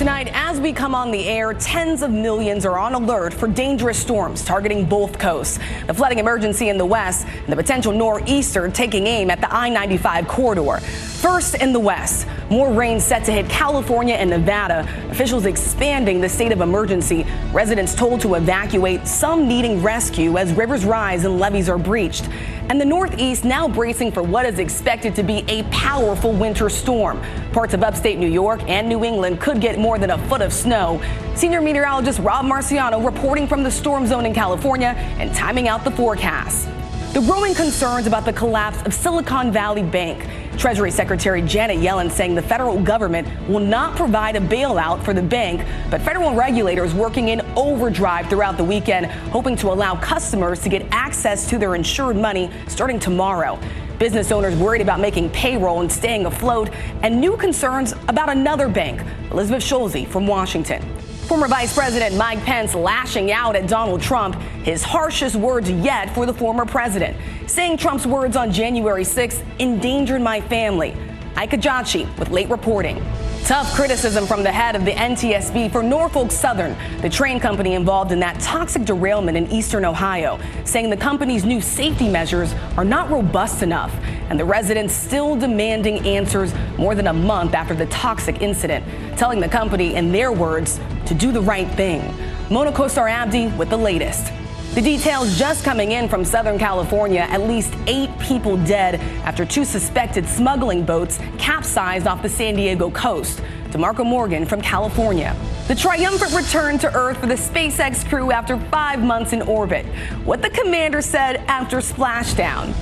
Tonight, 0.00 0.30
as 0.32 0.58
we 0.58 0.72
come 0.72 0.94
on 0.94 1.10
the 1.10 1.28
air, 1.28 1.52
tens 1.52 2.00
of 2.00 2.10
millions 2.10 2.64
are 2.64 2.78
on 2.78 2.94
alert 2.94 3.34
for 3.34 3.46
dangerous 3.46 3.98
storms 3.98 4.42
targeting 4.42 4.86
both 4.86 5.18
coasts. 5.18 5.58
The 5.88 5.92
flooding 5.92 6.18
emergency 6.18 6.70
in 6.70 6.78
the 6.78 6.86
west 6.86 7.26
and 7.26 7.48
the 7.48 7.56
potential 7.56 7.92
nor'easter 7.92 8.70
taking 8.70 9.06
aim 9.06 9.30
at 9.30 9.42
the 9.42 9.54
I 9.54 9.68
95 9.68 10.26
corridor. 10.26 10.78
First 10.80 11.56
in 11.56 11.74
the 11.74 11.78
west, 11.78 12.26
more 12.48 12.72
rain 12.72 12.98
set 12.98 13.26
to 13.26 13.32
hit 13.32 13.46
California 13.50 14.14
and 14.14 14.30
Nevada. 14.30 14.88
Officials 15.10 15.44
expanding 15.44 16.22
the 16.22 16.30
state 16.30 16.52
of 16.52 16.62
emergency. 16.62 17.26
Residents 17.52 17.94
told 17.94 18.22
to 18.22 18.36
evacuate, 18.36 19.06
some 19.06 19.46
needing 19.46 19.82
rescue 19.82 20.38
as 20.38 20.50
rivers 20.54 20.86
rise 20.86 21.26
and 21.26 21.38
levees 21.38 21.68
are 21.68 21.76
breached. 21.76 22.26
And 22.70 22.80
the 22.80 22.84
Northeast 22.84 23.44
now 23.44 23.66
bracing 23.66 24.12
for 24.12 24.22
what 24.22 24.46
is 24.46 24.60
expected 24.60 25.12
to 25.16 25.24
be 25.24 25.44
a 25.48 25.64
powerful 25.72 26.32
winter 26.32 26.68
storm. 26.68 27.20
Parts 27.50 27.74
of 27.74 27.82
upstate 27.82 28.16
New 28.16 28.28
York 28.28 28.62
and 28.68 28.88
New 28.88 29.02
England 29.02 29.40
could 29.40 29.60
get 29.60 29.76
more 29.76 29.98
than 29.98 30.10
a 30.10 30.28
foot 30.28 30.40
of 30.40 30.52
snow. 30.52 31.02
Senior 31.34 31.60
meteorologist 31.60 32.20
Rob 32.20 32.44
Marciano 32.44 33.04
reporting 33.04 33.48
from 33.48 33.64
the 33.64 33.70
storm 33.72 34.06
zone 34.06 34.24
in 34.24 34.32
California 34.32 34.94
and 35.18 35.34
timing 35.34 35.66
out 35.66 35.82
the 35.82 35.90
forecast. 35.90 36.68
The 37.12 37.22
growing 37.22 37.56
concerns 37.56 38.06
about 38.06 38.24
the 38.24 38.32
collapse 38.32 38.80
of 38.82 38.94
Silicon 38.94 39.50
Valley 39.50 39.82
Bank. 39.82 40.24
Treasury 40.60 40.90
Secretary 40.90 41.40
Janet 41.40 41.78
Yellen 41.78 42.10
saying 42.10 42.34
the 42.34 42.42
federal 42.42 42.78
government 42.82 43.26
will 43.48 43.60
not 43.60 43.96
provide 43.96 44.36
a 44.36 44.40
bailout 44.40 45.02
for 45.02 45.14
the 45.14 45.22
bank, 45.22 45.66
but 45.90 46.02
federal 46.02 46.34
regulators 46.34 46.92
working 46.92 47.30
in 47.30 47.40
overdrive 47.56 48.28
throughout 48.28 48.58
the 48.58 48.64
weekend, 48.64 49.06
hoping 49.06 49.56
to 49.56 49.68
allow 49.68 49.94
customers 49.96 50.60
to 50.60 50.68
get 50.68 50.86
access 50.90 51.48
to 51.48 51.56
their 51.56 51.76
insured 51.76 52.14
money 52.14 52.50
starting 52.68 52.98
tomorrow. 52.98 53.58
Business 53.98 54.30
owners 54.30 54.54
worried 54.54 54.82
about 54.82 55.00
making 55.00 55.30
payroll 55.30 55.80
and 55.80 55.90
staying 55.90 56.26
afloat, 56.26 56.68
and 57.02 57.18
new 57.18 57.38
concerns 57.38 57.94
about 58.08 58.28
another 58.28 58.68
bank. 58.68 59.00
Elizabeth 59.30 59.62
Schulze 59.62 60.06
from 60.08 60.26
Washington. 60.26 60.84
Former 61.30 61.46
Vice 61.46 61.72
President 61.72 62.16
Mike 62.16 62.42
Pence 62.44 62.74
lashing 62.74 63.30
out 63.30 63.54
at 63.54 63.68
Donald 63.68 64.02
Trump, 64.02 64.34
his 64.64 64.82
harshest 64.82 65.36
words 65.36 65.70
yet 65.70 66.12
for 66.12 66.26
the 66.26 66.34
former 66.34 66.66
president, 66.66 67.16
saying 67.46 67.76
Trump's 67.76 68.04
words 68.04 68.34
on 68.34 68.50
January 68.50 69.04
6th 69.04 69.44
endangered 69.60 70.22
my 70.22 70.40
family. 70.40 70.92
Ike 71.36 71.52
Ejiochi 71.52 72.18
with 72.18 72.30
late 72.30 72.50
reporting. 72.50 73.00
Tough 73.44 73.72
criticism 73.74 74.26
from 74.26 74.42
the 74.42 74.50
head 74.50 74.74
of 74.74 74.84
the 74.84 74.90
NTSB 74.90 75.70
for 75.70 75.84
Norfolk 75.84 76.32
Southern, 76.32 76.76
the 77.00 77.08
train 77.08 77.38
company 77.38 77.74
involved 77.74 78.10
in 78.10 78.18
that 78.18 78.40
toxic 78.40 78.84
derailment 78.84 79.36
in 79.36 79.46
eastern 79.52 79.84
Ohio, 79.84 80.40
saying 80.64 80.90
the 80.90 80.96
company's 80.96 81.44
new 81.44 81.60
safety 81.60 82.08
measures 82.08 82.52
are 82.76 82.84
not 82.84 83.08
robust 83.08 83.62
enough, 83.62 83.94
and 84.30 84.38
the 84.38 84.44
residents 84.44 84.94
still 84.94 85.36
demanding 85.36 86.06
answers 86.06 86.54
more 86.78 86.94
than 86.94 87.08
a 87.08 87.12
month 87.12 87.52
after 87.52 87.74
the 87.74 87.86
toxic 87.86 88.40
incident, 88.40 88.84
telling 89.18 89.40
the 89.40 89.48
company, 89.48 89.96
in 89.96 90.12
their 90.12 90.32
words, 90.32 90.80
to 91.04 91.14
do 91.14 91.32
the 91.32 91.40
right 91.40 91.68
thing. 91.72 92.00
Mona 92.48 92.72
Kosar 92.72 93.10
Abdi 93.10 93.48
with 93.48 93.68
the 93.68 93.76
latest. 93.76 94.32
The 94.74 94.80
details 94.80 95.36
just 95.36 95.64
coming 95.64 95.92
in 95.92 96.08
from 96.08 96.24
Southern 96.24 96.56
California. 96.56 97.26
At 97.28 97.42
least 97.42 97.74
eight 97.88 98.16
people 98.20 98.56
dead 98.58 99.00
after 99.24 99.44
two 99.44 99.64
suspected 99.64 100.24
smuggling 100.26 100.84
boats 100.84 101.18
capsized 101.38 102.06
off 102.06 102.22
the 102.22 102.28
San 102.28 102.54
Diego 102.54 102.88
coast. 102.90 103.42
DeMarco 103.70 104.06
Morgan 104.06 104.46
from 104.46 104.60
California. 104.60 105.34
The 105.66 105.74
triumphant 105.74 106.32
return 106.34 106.78
to 106.78 106.94
Earth 106.94 107.18
for 107.18 107.26
the 107.26 107.34
SpaceX 107.34 108.08
crew 108.08 108.30
after 108.30 108.56
five 108.56 109.00
months 109.00 109.32
in 109.32 109.42
orbit. 109.42 109.86
What 110.24 110.40
the 110.40 110.50
commander 110.50 111.02
said 111.02 111.36
after 111.48 111.78
splashdown. 111.78 112.72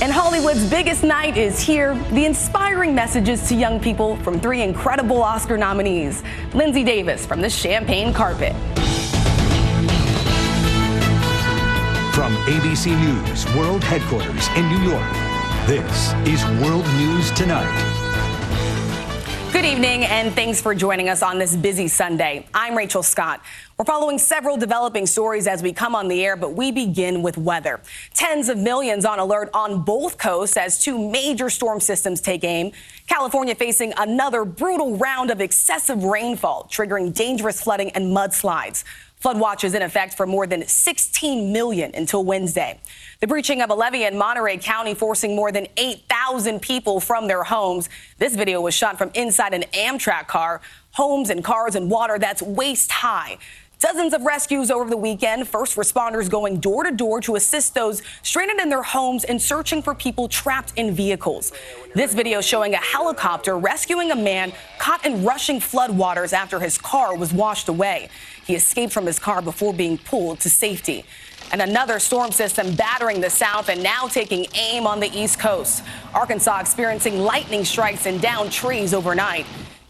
And 0.00 0.12
Hollywood's 0.12 0.70
biggest 0.70 1.02
night 1.02 1.36
is 1.36 1.58
here. 1.58 1.96
The 2.12 2.24
inspiring 2.24 2.94
messages 2.94 3.48
to 3.48 3.56
young 3.56 3.80
people 3.80 4.14
from 4.18 4.38
three 4.38 4.62
incredible 4.62 5.20
Oscar 5.20 5.58
nominees. 5.58 6.22
Linsey 6.52 6.86
Davis 6.86 7.26
from 7.26 7.40
the 7.40 7.50
Champagne 7.50 8.14
Carpet. 8.14 8.52
From 12.14 12.32
ABC 12.46 12.96
News 13.00 13.44
World 13.56 13.82
Headquarters 13.82 14.46
in 14.56 14.68
New 14.68 14.88
York, 14.88 15.12
this 15.66 16.12
is 16.28 16.44
World 16.62 16.86
News 16.96 17.32
Tonight. 17.32 17.98
Good 19.52 19.64
evening, 19.64 20.04
and 20.04 20.32
thanks 20.32 20.60
for 20.60 20.76
joining 20.76 21.08
us 21.08 21.22
on 21.22 21.38
this 21.40 21.56
busy 21.56 21.88
Sunday. 21.88 22.46
I'm 22.54 22.76
Rachel 22.76 23.02
Scott. 23.02 23.40
We're 23.78 23.84
following 23.84 24.18
several 24.18 24.56
developing 24.56 25.06
stories 25.06 25.46
as 25.46 25.62
we 25.62 25.72
come 25.72 25.94
on 25.94 26.08
the 26.08 26.24
air, 26.24 26.34
but 26.34 26.54
we 26.54 26.72
begin 26.72 27.22
with 27.22 27.38
weather. 27.38 27.80
Tens 28.12 28.48
of 28.48 28.58
millions 28.58 29.04
on 29.04 29.20
alert 29.20 29.50
on 29.54 29.82
both 29.82 30.18
coasts 30.18 30.56
as 30.56 30.82
two 30.82 30.98
major 30.98 31.48
storm 31.48 31.78
systems 31.78 32.20
take 32.20 32.42
aim. 32.42 32.72
California 33.06 33.54
facing 33.54 33.92
another 33.96 34.44
brutal 34.44 34.96
round 34.96 35.30
of 35.30 35.40
excessive 35.40 36.02
rainfall, 36.02 36.66
triggering 36.68 37.14
dangerous 37.14 37.62
flooding 37.62 37.90
and 37.90 38.06
mudslides. 38.06 38.82
Flood 39.20 39.38
watch 39.38 39.62
is 39.62 39.74
in 39.74 39.82
effect 39.82 40.16
for 40.16 40.26
more 40.26 40.48
than 40.48 40.66
16 40.66 41.52
million 41.52 41.92
until 41.94 42.24
Wednesday. 42.24 42.80
The 43.20 43.28
breaching 43.28 43.62
of 43.62 43.70
a 43.70 43.74
levee 43.74 44.04
in 44.04 44.18
Monterey 44.18 44.58
County 44.58 44.94
forcing 44.94 45.36
more 45.36 45.52
than 45.52 45.68
8,000 45.76 46.60
people 46.60 46.98
from 46.98 47.28
their 47.28 47.44
homes. 47.44 47.88
This 48.18 48.34
video 48.34 48.60
was 48.60 48.74
shot 48.74 48.98
from 48.98 49.12
inside 49.14 49.54
an 49.54 49.64
Amtrak 49.72 50.26
car. 50.26 50.60
Homes 50.92 51.30
and 51.30 51.44
cars 51.44 51.76
and 51.76 51.88
water 51.88 52.18
that's 52.18 52.42
waist 52.42 52.90
high. 52.90 53.38
Dozens 53.80 54.12
of 54.12 54.22
rescues 54.22 54.72
over 54.72 54.90
the 54.90 54.96
weekend. 54.96 55.46
First 55.46 55.76
responders 55.76 56.28
going 56.28 56.58
door 56.58 56.82
to 56.82 56.90
door 56.90 57.20
to 57.20 57.36
assist 57.36 57.74
those 57.74 58.02
stranded 58.22 58.58
in 58.58 58.68
their 58.68 58.82
homes 58.82 59.22
and 59.22 59.40
searching 59.40 59.82
for 59.82 59.94
people 59.94 60.26
trapped 60.26 60.72
in 60.74 60.92
vehicles. 60.92 61.52
This 61.94 62.12
video 62.12 62.40
showing 62.40 62.74
a 62.74 62.78
helicopter 62.78 63.56
rescuing 63.56 64.10
a 64.10 64.16
man 64.16 64.52
caught 64.78 65.06
in 65.06 65.24
rushing 65.24 65.60
floodwaters 65.60 66.32
after 66.32 66.58
his 66.58 66.76
car 66.76 67.16
was 67.16 67.32
washed 67.32 67.68
away. 67.68 68.08
He 68.44 68.56
escaped 68.56 68.92
from 68.92 69.06
his 69.06 69.20
car 69.20 69.40
before 69.40 69.72
being 69.72 69.96
pulled 69.96 70.40
to 70.40 70.50
safety. 70.50 71.04
And 71.52 71.62
another 71.62 72.00
storm 72.00 72.32
system 72.32 72.74
battering 72.74 73.20
the 73.20 73.30
south 73.30 73.68
and 73.68 73.80
now 73.80 74.08
taking 74.08 74.46
aim 74.54 74.88
on 74.88 74.98
the 74.98 75.10
east 75.16 75.38
coast. 75.38 75.84
Arkansas 76.14 76.58
experiencing 76.58 77.20
lightning 77.20 77.64
strikes 77.64 78.06
and 78.06 78.20
downed 78.20 78.50
trees 78.50 78.92
overnight. 78.92 79.46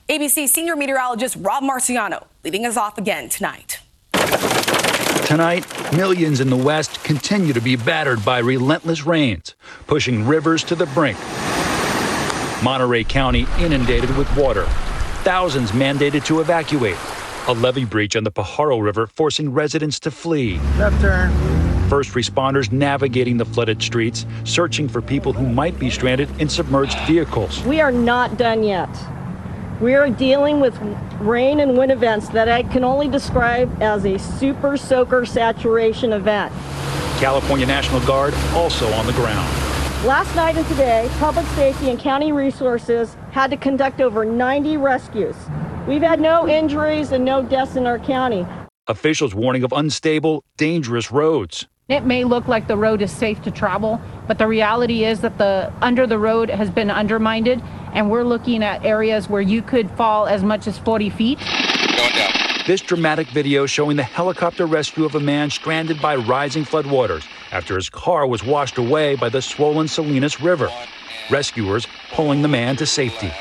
ABC 0.09 0.49
senior 0.49 0.75
meteorologist 0.75 1.37
Rob 1.41 1.63
Marciano 1.63 2.25
leading 2.43 2.65
us 2.65 2.79
off 2.79 2.97
again 2.97 3.29
tonight. 3.29 3.79
Tonight, 5.27 5.67
millions 5.93 6.41
in 6.41 6.49
the 6.49 6.57
West 6.57 7.05
continue 7.05 7.53
to 7.53 7.61
be 7.61 7.77
battered 7.77 8.25
by 8.25 8.39
relentless 8.39 9.05
rains, 9.05 9.55
pushing 9.87 10.27
rivers 10.27 10.65
to 10.65 10.75
the 10.75 10.87
brink. 10.87 11.19
Monterey 12.63 13.05
County 13.05 13.47
inundated 13.59 14.17
with 14.17 14.35
water, 14.35 14.65
thousands 15.25 15.73
mandated 15.73 16.25
to 16.25 16.41
evacuate, 16.41 16.97
a 17.47 17.53
levee 17.53 17.85
breach 17.85 18.17
on 18.17 18.25
the 18.25 18.33
Pajaro 18.33 18.83
River 18.83 19.07
forcing 19.09 19.53
residents 19.53 20.01
to 20.01 20.11
flee. 20.11 20.59
Left 20.79 20.99
turn. 21.03 21.31
First 21.91 22.13
responders 22.13 22.73
navigating 22.73 23.37
the 23.37 23.45
flooded 23.45 23.83
streets, 23.83 24.25
searching 24.45 24.89
for 24.89 25.03
people 25.03 25.35
who 25.35 25.47
might 25.47 25.79
be 25.79 25.91
stranded 25.91 26.31
in 26.41 26.49
submerged 26.49 26.99
vehicles. 27.01 27.63
We 27.65 27.83
are 27.83 27.93
not 27.93 28.39
done 28.39 28.63
yet. 28.63 28.89
We 29.81 29.94
are 29.94 30.11
dealing 30.11 30.59
with 30.59 30.77
rain 31.21 31.61
and 31.61 31.78
wind 31.78 31.93
events 31.93 32.28
that 32.30 32.48
I 32.48 32.65
can 32.65 32.83
only 32.83 33.07
describe 33.07 33.80
as 33.80 34.04
a 34.04 34.19
super 34.19 34.77
soaker 34.77 35.25
saturation 35.25 36.13
event. 36.13 36.53
California 37.21 37.65
National 37.65 38.01
Guard 38.01 38.34
also 38.54 38.92
on 38.95 39.07
the 39.07 39.13
ground. 39.13 39.48
Last 40.04 40.34
night 40.34 40.57
and 40.57 40.66
today, 40.66 41.09
public 41.21 41.47
safety 41.54 41.91
and 41.91 41.98
county 41.98 42.33
resources 42.33 43.16
had 43.30 43.53
to 43.53 43.57
conduct 43.57 44.01
over 44.01 44.25
90 44.25 44.77
rescues. 44.78 45.36
We've 45.86 46.03
had 46.03 46.21
no 46.21 46.48
injuries 46.48 47.13
and 47.13 47.25
no 47.25 47.45
deaths 47.45 47.77
in 47.77 47.86
our 47.86 48.01
county. 48.01 48.45
Officials 48.89 49.33
warning 49.33 49.63
of 49.63 49.72
unstable, 49.72 50.42
dangerous 50.57 51.13
roads. 51.13 51.69
It 51.89 52.04
may 52.04 52.25
look 52.25 52.48
like 52.48 52.66
the 52.66 52.77
road 52.77 53.01
is 53.01 53.10
safe 53.10 53.41
to 53.42 53.51
travel, 53.51 54.01
but 54.27 54.39
the 54.39 54.47
reality 54.47 55.04
is 55.04 55.21
that 55.21 55.39
the 55.39 55.72
under 55.80 56.07
the 56.07 56.19
road 56.19 56.51
has 56.51 56.69
been 56.69 56.91
undermined, 56.91 57.63
and 57.93 58.11
we're 58.11 58.25
looking 58.25 58.63
at 58.63 58.85
areas 58.85 59.29
where 59.29 59.41
you 59.41 59.63
could 59.63 59.91
fall 59.93 60.27
as 60.27 60.43
much 60.43 60.67
as 60.67 60.79
40 60.79 61.11
feet. 61.11 61.39
Going 61.39 62.13
down. 62.13 62.33
This 62.67 62.81
dramatic 62.83 63.29
video 63.29 63.65
showing 63.65 63.97
the 63.97 64.03
helicopter 64.03 64.67
rescue 64.67 65.05
of 65.07 65.15
a 65.15 65.21
man 65.21 65.49
stranded 65.49 66.03
by 66.03 66.17
rising 66.17 66.65
floodwaters 66.65 67.25
after 67.51 67.77
his 67.77 67.89
car 67.89 68.27
was 68.27 68.45
washed 68.45 68.77
away 68.77 69.15
by 69.15 69.31
the 69.31 69.41
swollen 69.41 69.89
Salinas 69.89 70.41
River. 70.41 70.71
Rescuers 71.31 71.87
pulling 72.13 72.43
the 72.43 72.49
man 72.49 72.77
to 72.77 72.85
safety. 72.85 73.33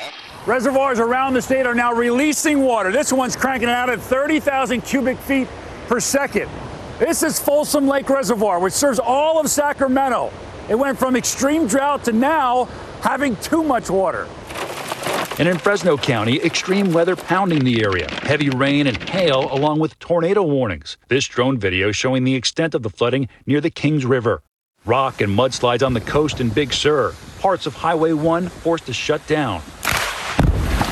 Reservoirs 0.45 0.99
around 0.99 1.33
the 1.33 1.41
state 1.41 1.65
are 1.65 1.75
now 1.75 1.91
releasing 1.91 2.61
water. 2.61 2.89
This 2.89 3.11
one's 3.11 3.35
cranking 3.35 3.67
out 3.67 3.89
at 3.89 3.99
30,000 3.99 4.79
cubic 4.79 5.17
feet 5.17 5.49
per 5.87 5.99
second. 5.99 6.49
This 6.99 7.21
is 7.21 7.37
Folsom 7.37 7.85
Lake 7.85 8.09
Reservoir, 8.09 8.59
which 8.59 8.73
serves 8.73 8.97
all 8.97 9.41
of 9.41 9.49
Sacramento. 9.49 10.31
It 10.69 10.75
went 10.75 10.97
from 10.97 11.17
extreme 11.17 11.67
drought 11.67 12.05
to 12.05 12.13
now 12.13 12.69
having 13.01 13.35
too 13.37 13.63
much 13.63 13.89
water. 13.89 14.27
And 15.39 15.47
in 15.47 15.59
Fresno 15.59 15.97
County, 15.97 16.41
extreme 16.41 16.91
weather 16.91 17.15
pounding 17.15 17.63
the 17.63 17.83
area. 17.83 18.09
Heavy 18.23 18.49
rain 18.49 18.87
and 18.87 18.97
hail, 19.09 19.53
along 19.53 19.79
with 19.79 19.99
tornado 19.99 20.41
warnings. 20.41 20.97
This 21.09 21.27
drone 21.27 21.59
video 21.59 21.91
showing 21.91 22.23
the 22.23 22.33
extent 22.33 22.73
of 22.73 22.81
the 22.81 22.89
flooding 22.89 23.29
near 23.45 23.61
the 23.61 23.69
Kings 23.69 24.03
River. 24.03 24.41
Rock 24.83 25.21
and 25.21 25.37
mudslides 25.37 25.85
on 25.85 25.93
the 25.93 26.01
coast 26.01 26.41
in 26.41 26.49
Big 26.49 26.73
Sur. 26.73 27.13
Parts 27.39 27.67
of 27.67 27.75
Highway 27.75 28.13
1 28.13 28.47
forced 28.47 28.87
to 28.87 28.93
shut 28.93 29.25
down. 29.27 29.61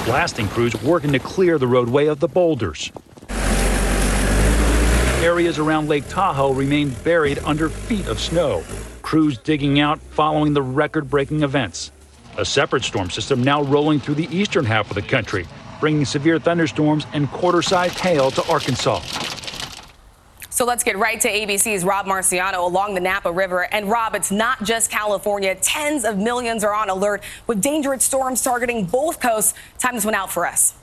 Blasting 0.05 0.47
crews 0.49 0.79
working 0.83 1.11
to 1.13 1.19
clear 1.19 1.57
the 1.57 1.65
roadway 1.65 2.05
of 2.05 2.19
the 2.19 2.27
boulders. 2.27 2.91
Areas 5.23 5.57
around 5.57 5.89
Lake 5.89 6.07
Tahoe 6.07 6.53
remain 6.53 6.91
buried 7.03 7.39
under 7.39 7.67
feet 7.67 8.05
of 8.05 8.19
snow. 8.19 8.63
Crews 9.01 9.39
digging 9.39 9.79
out 9.79 9.99
following 9.99 10.53
the 10.53 10.61
record 10.61 11.09
breaking 11.09 11.41
events. 11.41 11.91
A 12.37 12.43
separate 12.45 12.83
storm 12.83 13.09
system 13.09 13.41
now 13.41 13.63
rolling 13.63 13.99
through 13.99 14.15
the 14.15 14.27
eastern 14.35 14.65
half 14.65 14.89
of 14.89 14.95
the 14.95 15.01
country, 15.01 15.45
bringing 15.79 16.03
severe 16.03 16.37
thunderstorms 16.37 17.05
and 17.13 17.29
quarter 17.31 17.61
sized 17.61 17.97
hail 17.99 18.29
to 18.31 18.45
Arkansas. 18.51 19.01
So 20.49 20.63
let's 20.63 20.83
get 20.83 20.97
right 20.97 21.19
to 21.19 21.29
ABC's 21.29 21.83
Rob 21.83 22.05
Marciano 22.05 22.59
along 22.59 22.93
the 22.93 23.01
Napa 23.01 23.31
River. 23.31 23.67
And 23.73 23.89
Rob, 23.89 24.15
it's 24.15 24.31
not 24.31 24.63
just 24.63 24.89
California. 24.89 25.55
Tens 25.55 26.05
of 26.05 26.17
millions 26.17 26.63
are 26.63 26.73
on 26.73 26.89
alert 26.89 27.23
with 27.45 27.61
dangerous 27.61 28.05
storms 28.05 28.41
targeting 28.41 28.85
both 28.85 29.19
coasts. 29.19 29.53
Time 29.79 29.95
this 29.95 30.05
one 30.05 30.15
out 30.15 30.31
for 30.31 30.45
us. 30.45 30.73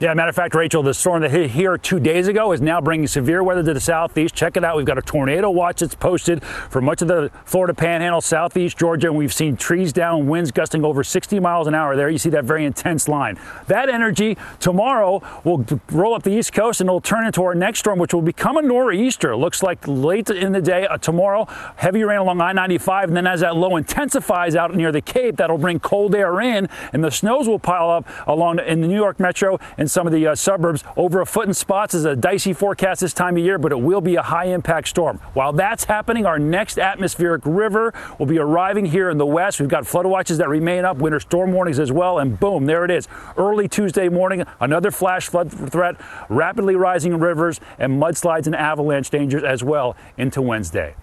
Yeah, 0.00 0.14
matter 0.14 0.30
of 0.30 0.34
fact, 0.34 0.54
Rachel, 0.54 0.82
the 0.82 0.94
storm 0.94 1.20
that 1.20 1.30
hit 1.30 1.50
here 1.50 1.76
two 1.76 2.00
days 2.00 2.26
ago 2.26 2.52
is 2.52 2.62
now 2.62 2.80
bringing 2.80 3.06
severe 3.06 3.42
weather 3.42 3.62
to 3.62 3.74
the 3.74 3.80
southeast. 3.80 4.34
Check 4.34 4.56
it 4.56 4.64
out. 4.64 4.78
We've 4.78 4.86
got 4.86 4.96
a 4.96 5.02
tornado 5.02 5.50
watch 5.50 5.80
that's 5.80 5.94
posted 5.94 6.42
for 6.42 6.80
much 6.80 7.02
of 7.02 7.08
the 7.08 7.30
Florida 7.44 7.74
panhandle, 7.74 8.22
southeast 8.22 8.78
Georgia, 8.78 9.08
and 9.08 9.16
we've 9.18 9.30
seen 9.30 9.58
trees 9.58 9.92
down, 9.92 10.26
winds 10.26 10.52
gusting 10.52 10.86
over 10.86 11.04
60 11.04 11.38
miles 11.40 11.66
an 11.66 11.74
hour 11.74 11.96
there. 11.96 12.08
You 12.08 12.16
see 12.16 12.30
that 12.30 12.46
very 12.46 12.64
intense 12.64 13.08
line. 13.08 13.38
That 13.66 13.90
energy 13.90 14.38
tomorrow 14.58 15.22
will 15.44 15.66
roll 15.90 16.14
up 16.14 16.22
the 16.22 16.30
east 16.30 16.54
coast 16.54 16.80
and 16.80 16.88
it'll 16.88 17.02
turn 17.02 17.26
into 17.26 17.44
our 17.44 17.54
next 17.54 17.80
storm, 17.80 17.98
which 17.98 18.14
will 18.14 18.22
become 18.22 18.56
a 18.56 18.62
nor'easter. 18.62 19.36
Looks 19.36 19.62
like 19.62 19.86
late 19.86 20.30
in 20.30 20.52
the 20.52 20.62
day 20.62 20.86
uh, 20.86 20.96
tomorrow, 20.96 21.46
heavy 21.76 22.04
rain 22.04 22.20
along 22.20 22.40
I 22.40 22.52
95, 22.54 23.08
and 23.08 23.16
then 23.18 23.26
as 23.26 23.40
that 23.40 23.54
low 23.54 23.76
intensifies 23.76 24.56
out 24.56 24.74
near 24.74 24.92
the 24.92 25.02
Cape, 25.02 25.36
that'll 25.36 25.58
bring 25.58 25.78
cold 25.78 26.14
air 26.14 26.40
in, 26.40 26.70
and 26.94 27.04
the 27.04 27.10
snows 27.10 27.46
will 27.46 27.58
pile 27.58 27.90
up 27.90 28.08
along 28.26 28.60
in 28.60 28.80
the 28.80 28.88
New 28.88 28.96
York 28.96 29.20
metro 29.20 29.60
and 29.76 29.89
some 29.90 30.06
of 30.06 30.12
the 30.12 30.28
uh, 30.28 30.34
suburbs. 30.34 30.84
Over 30.96 31.20
a 31.20 31.26
foot 31.26 31.48
in 31.48 31.54
spots 31.54 31.94
is 31.94 32.04
a 32.04 32.16
dicey 32.16 32.52
forecast 32.52 33.00
this 33.00 33.12
time 33.12 33.36
of 33.36 33.42
year, 33.42 33.58
but 33.58 33.72
it 33.72 33.80
will 33.80 34.00
be 34.00 34.16
a 34.16 34.22
high 34.22 34.46
impact 34.46 34.88
storm. 34.88 35.18
While 35.34 35.52
that's 35.52 35.84
happening, 35.84 36.26
our 36.26 36.38
next 36.38 36.78
atmospheric 36.78 37.42
river 37.44 37.92
will 38.18 38.26
be 38.26 38.38
arriving 38.38 38.86
here 38.86 39.10
in 39.10 39.18
the 39.18 39.26
west. 39.26 39.60
We've 39.60 39.68
got 39.68 39.86
flood 39.86 40.06
watches 40.06 40.38
that 40.38 40.48
remain 40.48 40.84
up, 40.84 40.98
winter 40.98 41.20
storm 41.20 41.52
warnings 41.52 41.78
as 41.78 41.92
well, 41.92 42.18
and 42.18 42.38
boom, 42.38 42.66
there 42.66 42.84
it 42.84 42.90
is. 42.90 43.08
Early 43.36 43.68
Tuesday 43.68 44.08
morning, 44.08 44.44
another 44.60 44.90
flash 44.90 45.28
flood 45.28 45.50
threat, 45.50 45.96
rapidly 46.28 46.76
rising 46.76 47.18
rivers, 47.18 47.60
and 47.78 48.00
mudslides 48.00 48.46
and 48.46 48.54
avalanche 48.54 49.10
dangers 49.10 49.42
as 49.42 49.62
well 49.64 49.96
into 50.16 50.40
Wednesday. 50.40 50.94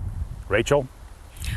Rachel? 0.50 0.88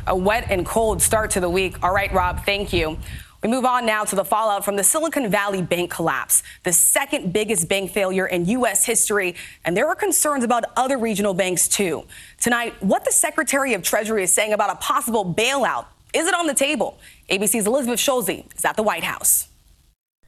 A 0.07 0.17
wet 0.17 0.47
and 0.51 0.65
cold 0.67 1.01
start 1.03 1.31
to 1.33 1.41
the 1.41 1.51
week. 1.51 1.83
All 1.83 1.93
right, 1.93 2.13
Rob, 2.13 2.45
thank 2.45 2.73
you. 2.73 2.99
We 3.43 3.49
move 3.49 3.65
on 3.65 3.87
now 3.87 4.05
to 4.05 4.15
the 4.15 4.25
fallout 4.25 4.67
from 4.67 4.77
the 4.77 4.85
Silicon 4.85 5.31
Valley 5.31 5.63
Bank 5.63 5.91
collapse, 5.91 6.43
the 6.63 6.75
second 6.75 7.33
biggest 7.33 7.69
bank 7.69 7.91
failure 7.91 8.27
in 8.27 8.45
U.S. 8.47 8.85
history. 8.85 9.35
And 9.65 9.75
there 9.75 9.89
are 9.89 9.95
concerns 9.95 10.45
about 10.45 10.65
other 10.77 10.99
regional 10.99 11.33
banks, 11.33 11.67
too. 11.67 12.05
Tonight, 12.39 12.75
what 12.83 13.07
the 13.07 13.13
Secretary 13.13 13.73
of 13.73 13.83
Treasury 13.83 14.25
is 14.25 14.33
saying 14.33 14.53
about 14.53 14.71
a 14.71 14.75
possible 14.77 15.25
bailout. 15.25 15.87
Is 16.13 16.27
it 16.27 16.35
on 16.35 16.47
the 16.47 16.55
table? 16.55 16.99
ABC's 17.31 17.67
Elizabeth 17.67 17.99
Schulze 17.99 18.29
is 18.29 18.65
at 18.65 18.77
the 18.77 18.83
White 18.83 19.05
House. 19.05 19.49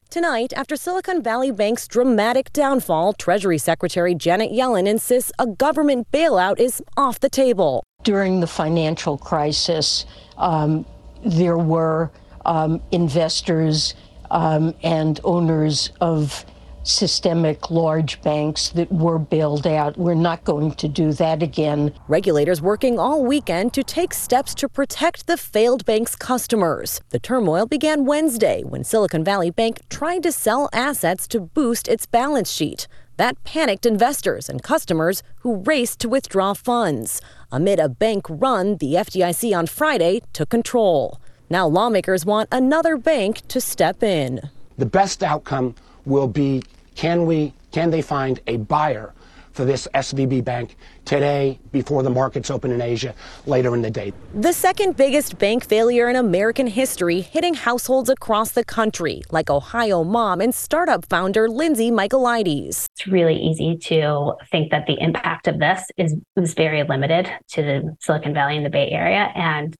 Tonight, 0.09 0.53
after 0.55 0.77
Silicon 0.77 1.23
Valley 1.23 1.51
Bank's 1.51 1.89
dramatic 1.89 2.53
downfall, 2.53 3.15
Treasury 3.15 3.59
Secretary 3.59 4.15
Janet 4.15 4.53
Yellen 4.53 4.87
insists 4.87 5.33
a 5.39 5.47
government 5.47 6.11
bailout 6.13 6.59
is 6.59 6.83
off 6.97 7.21
the 7.21 7.31
table. 7.31 7.83
During 8.05 8.41
the 8.41 8.47
financial 8.47 9.19
crisis, 9.19 10.07
um, 10.37 10.87
there 11.25 11.59
were 11.59 12.11
um, 12.45 12.83
investors 12.91 13.95
um, 14.31 14.75
and 14.83 15.21
owners 15.25 15.91
of 16.01 16.45
systemic 16.85 17.71
large 17.71 18.21
banks 18.23 18.71
that 18.71 18.91
were 18.91 19.19
bailed 19.19 19.67
out. 19.67 19.97
We're 19.97 20.15
not 20.15 20.45
going 20.45 20.73
to 20.73 20.89
do 20.89 21.13
that 21.13 21.43
again. 21.43 21.95
Regulators 22.09 22.61
working 22.61 22.99
all 22.99 23.25
weekend 23.25 23.73
to 23.75 23.85
take 23.85 24.13
steps 24.13 24.55
to 24.57 24.69
protect 24.69 25.27
the 25.27 25.37
failed 25.37 25.85
bank's 25.85 26.17
customers. 26.17 27.01
The 27.11 27.21
turmoil 27.21 27.67
began 27.67 28.05
Wednesday 28.05 28.63
when 28.65 28.85
Silicon 28.85 29.23
Valley 29.25 29.51
Bank 29.51 29.81
tried 29.89 30.23
to 30.25 30.33
sell 30.33 30.69
assets 30.73 31.29
to 31.29 31.41
boost 31.41 31.89
its 31.89 32.07
balance 32.07 32.51
sheet. 32.51 32.89
That 33.17 33.43
panicked 33.45 33.87
investors 33.87 34.49
and 34.49 34.63
customers 34.63 35.23
who 35.41 35.57
raced 35.57 36.01
to 36.01 36.09
withdraw 36.09 36.55
funds. 36.55 37.21
Amid 37.53 37.79
a 37.79 37.89
bank 37.89 38.27
run, 38.29 38.79
the 38.79 38.95
FDIC 38.95 39.57
on 39.57 39.67
Friday 39.67 40.23
took 40.33 40.49
control. 40.49 41.21
Now 41.53 41.67
lawmakers 41.67 42.25
want 42.25 42.49
another 42.51 42.97
bank 42.97 43.47
to 43.49 43.61
step 43.61 44.03
in. 44.03 44.41
The 44.79 44.87
best 44.87 45.23
outcome 45.23 45.75
will 46.07 46.27
be 46.27 46.63
can 46.95 47.27
we 47.27 47.53
can 47.73 47.91
they 47.91 48.01
find 48.01 48.41
a 48.47 48.57
buyer 48.57 49.13
for 49.53 49.67
this 49.67 49.87
SVB 49.93 50.43
bank 50.45 50.77
today 51.05 51.59
before 51.71 52.03
the 52.03 52.09
markets 52.09 52.51
open 52.51 52.71
in 52.71 52.81
Asia 52.81 53.15
later 53.45 53.75
in 53.75 53.83
the 53.83 53.91
day. 53.91 54.15
The 54.33 54.55
second 54.55 54.97
biggest 54.97 55.39
bank 55.39 55.63
failure 55.63 56.09
in 56.09 56.17
American 56.17 56.69
history 56.69 57.21
hitting 57.21 57.53
households 57.53 58.09
across 58.09 58.53
the 58.53 58.65
country, 58.65 59.21
like 59.31 59.51
Ohio 59.51 60.05
mom 60.05 60.41
and 60.41 60.55
startup 60.55 61.05
founder 61.05 61.51
Lindsay 61.51 61.91
Michaelides. 61.91 62.87
It's 62.97 63.07
really 63.07 63.37
easy 63.37 63.77
to 63.77 64.37
think 64.51 64.71
that 64.71 64.87
the 64.87 64.99
impact 64.99 65.49
of 65.49 65.59
this 65.59 65.83
is, 65.99 66.15
is 66.35 66.55
very 66.55 66.83
limited 66.83 67.31
to 67.49 67.63
the 67.63 67.97
Silicon 68.01 68.33
Valley 68.33 68.57
and 68.57 68.65
the 68.65 68.71
Bay 68.71 68.89
Area. 68.91 69.31
And 69.35 69.77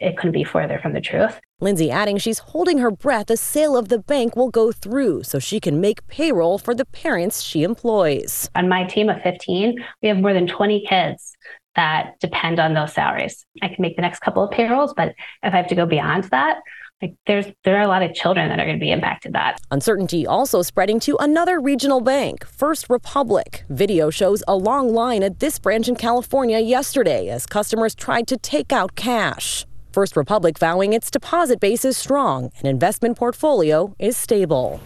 it 0.00 0.16
couldn't 0.16 0.32
be 0.32 0.44
further 0.44 0.78
from 0.78 0.92
the 0.92 1.00
truth. 1.00 1.40
Lindsay 1.60 1.90
adding 1.90 2.18
she's 2.18 2.40
holding 2.40 2.78
her 2.78 2.90
breath 2.90 3.30
a 3.30 3.36
sale 3.36 3.76
of 3.76 3.88
the 3.88 3.98
bank 3.98 4.36
will 4.36 4.50
go 4.50 4.72
through 4.72 5.22
so 5.22 5.38
she 5.38 5.60
can 5.60 5.80
make 5.80 6.06
payroll 6.08 6.58
for 6.58 6.74
the 6.74 6.84
parents 6.84 7.42
she 7.42 7.62
employs. 7.62 8.50
On 8.54 8.68
my 8.68 8.84
team 8.84 9.08
of 9.08 9.22
15, 9.22 9.76
we 10.02 10.08
have 10.08 10.18
more 10.18 10.32
than 10.32 10.46
20 10.46 10.84
kids 10.86 11.32
that 11.76 12.18
depend 12.20 12.60
on 12.60 12.74
those 12.74 12.92
salaries. 12.92 13.44
I 13.62 13.68
can 13.68 13.80
make 13.80 13.96
the 13.96 14.02
next 14.02 14.20
couple 14.20 14.44
of 14.44 14.50
payrolls, 14.50 14.94
but 14.96 15.08
if 15.42 15.52
I 15.52 15.56
have 15.56 15.68
to 15.68 15.74
go 15.74 15.86
beyond 15.86 16.24
that, 16.24 16.58
like 17.02 17.14
there's 17.26 17.46
there 17.64 17.76
are 17.76 17.82
a 17.82 17.88
lot 17.88 18.02
of 18.02 18.14
children 18.14 18.48
that 18.48 18.58
are 18.60 18.64
going 18.64 18.78
to 18.78 18.80
be 18.80 18.92
impacted 18.92 19.32
that. 19.32 19.60
Uncertainty 19.70 20.26
also 20.26 20.62
spreading 20.62 21.00
to 21.00 21.16
another 21.18 21.60
regional 21.60 22.00
bank, 22.00 22.46
First 22.46 22.88
Republic. 22.88 23.64
Video 23.68 24.10
shows 24.10 24.42
a 24.46 24.56
long 24.56 24.92
line 24.94 25.22
at 25.22 25.40
this 25.40 25.58
branch 25.58 25.88
in 25.88 25.96
California 25.96 26.58
yesterday 26.58 27.28
as 27.28 27.46
customers 27.46 27.94
tried 27.94 28.26
to 28.28 28.36
take 28.36 28.72
out 28.72 28.94
cash. 28.94 29.66
First 29.94 30.16
Republic 30.16 30.58
vowing 30.58 30.92
its 30.92 31.08
deposit 31.08 31.60
base 31.60 31.84
is 31.84 31.96
strong 31.96 32.50
and 32.58 32.66
investment 32.66 33.16
portfolio 33.16 33.94
is 34.00 34.16
stable. 34.16 34.80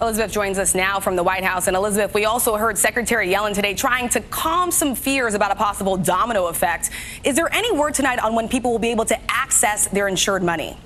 Elizabeth 0.00 0.30
joins 0.30 0.60
us 0.60 0.76
now 0.76 1.00
from 1.00 1.16
the 1.16 1.24
White 1.24 1.42
House. 1.42 1.66
And 1.66 1.76
Elizabeth, 1.76 2.14
we 2.14 2.24
also 2.24 2.54
heard 2.54 2.78
Secretary 2.78 3.26
Yellen 3.26 3.52
today 3.52 3.74
trying 3.74 4.08
to 4.10 4.20
calm 4.20 4.70
some 4.70 4.94
fears 4.94 5.34
about 5.34 5.50
a 5.50 5.56
possible 5.56 5.96
domino 5.96 6.46
effect. 6.46 6.90
Is 7.24 7.34
there 7.34 7.52
any 7.52 7.72
word 7.72 7.94
tonight 7.94 8.20
on 8.20 8.36
when 8.36 8.48
people 8.48 8.70
will 8.70 8.78
be 8.78 8.92
able 8.92 9.06
to 9.06 9.18
access 9.28 9.88
their 9.88 10.06
insured 10.06 10.44
money? 10.44 10.78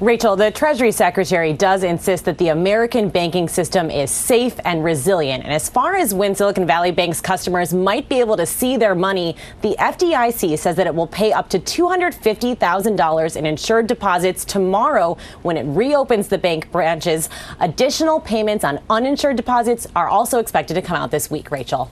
Rachel, 0.00 0.36
the 0.36 0.50
Treasury 0.50 0.92
Secretary 0.92 1.52
does 1.52 1.82
insist 1.82 2.24
that 2.24 2.38
the 2.38 2.48
American 2.48 3.08
banking 3.08 3.48
system 3.48 3.90
is 3.90 4.10
safe 4.10 4.58
and 4.64 4.82
resilient. 4.82 5.44
And 5.44 5.52
as 5.52 5.68
far 5.68 5.96
as 5.96 6.14
when 6.14 6.34
Silicon 6.34 6.66
Valley 6.66 6.90
Bank's 6.90 7.20
customers 7.20 7.74
might 7.74 8.08
be 8.08 8.20
able 8.20 8.36
to 8.36 8.46
see 8.46 8.76
their 8.76 8.94
money, 8.94 9.36
the 9.60 9.76
FDIC 9.78 10.58
says 10.58 10.76
that 10.76 10.86
it 10.86 10.94
will 10.94 11.06
pay 11.06 11.32
up 11.32 11.48
to 11.50 11.58
$250,000 11.58 13.36
in 13.36 13.46
insured 13.46 13.86
deposits 13.86 14.44
tomorrow 14.44 15.16
when 15.42 15.56
it 15.56 15.64
reopens 15.64 16.28
the 16.28 16.38
bank 16.38 16.70
branches. 16.70 17.28
Additional 17.60 18.20
payments 18.20 18.64
on 18.64 18.80
uninsured 18.88 19.36
deposits 19.36 19.86
are 19.94 20.08
also 20.08 20.38
expected 20.38 20.74
to 20.74 20.82
come 20.82 20.96
out 20.96 21.10
this 21.10 21.30
week, 21.30 21.50
Rachel. 21.50 21.90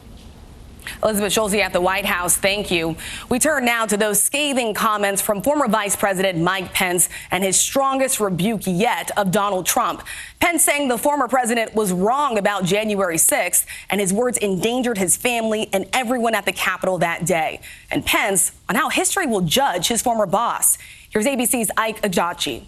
Elizabeth 1.03 1.33
Schulze 1.33 1.55
at 1.55 1.73
the 1.73 1.81
White 1.81 2.05
House, 2.05 2.37
thank 2.37 2.71
you. 2.71 2.97
We 3.29 3.39
turn 3.39 3.65
now 3.65 3.87
to 3.87 3.97
those 3.97 4.23
scathing 4.23 4.75
comments 4.75 5.23
from 5.23 5.43
former 5.43 5.69
Vice 5.69 5.97
President 5.97 6.39
Mike 6.39 6.73
Pence 6.73 7.09
and 7.31 7.43
his 7.43 7.59
strongest 7.59 8.21
rebuke 8.21 8.63
yet 8.65 9.11
of 9.17 9.31
Donald 9.31 9.67
Trump. 9.67 10.03
Pence 10.41 10.65
saying 10.65 10.89
the 10.89 10.99
former 10.99 11.29
president 11.29 11.75
was 11.75 11.93
wrong 11.93 12.39
about 12.39 12.65
January 12.65 13.17
6th, 13.17 13.65
and 13.91 14.01
his 14.01 14.13
words 14.13 14.39
endangered 14.39 14.99
his 14.99 15.17
family 15.17 15.69
and 15.73 15.89
everyone 15.93 16.35
at 16.35 16.45
the 16.45 16.53
Capitol 16.53 16.99
that 16.99 17.25
day. 17.25 17.61
And 17.91 18.05
Pence 18.05 18.53
on 18.69 18.75
how 18.75 18.89
history 18.89 19.27
will 19.27 19.41
judge 19.41 19.89
his 19.89 20.03
former 20.03 20.27
boss. 20.27 20.79
Here's 21.11 21.27
ABC's 21.27 21.71
Ike 21.77 22.03
Ejiochi. 22.03 22.67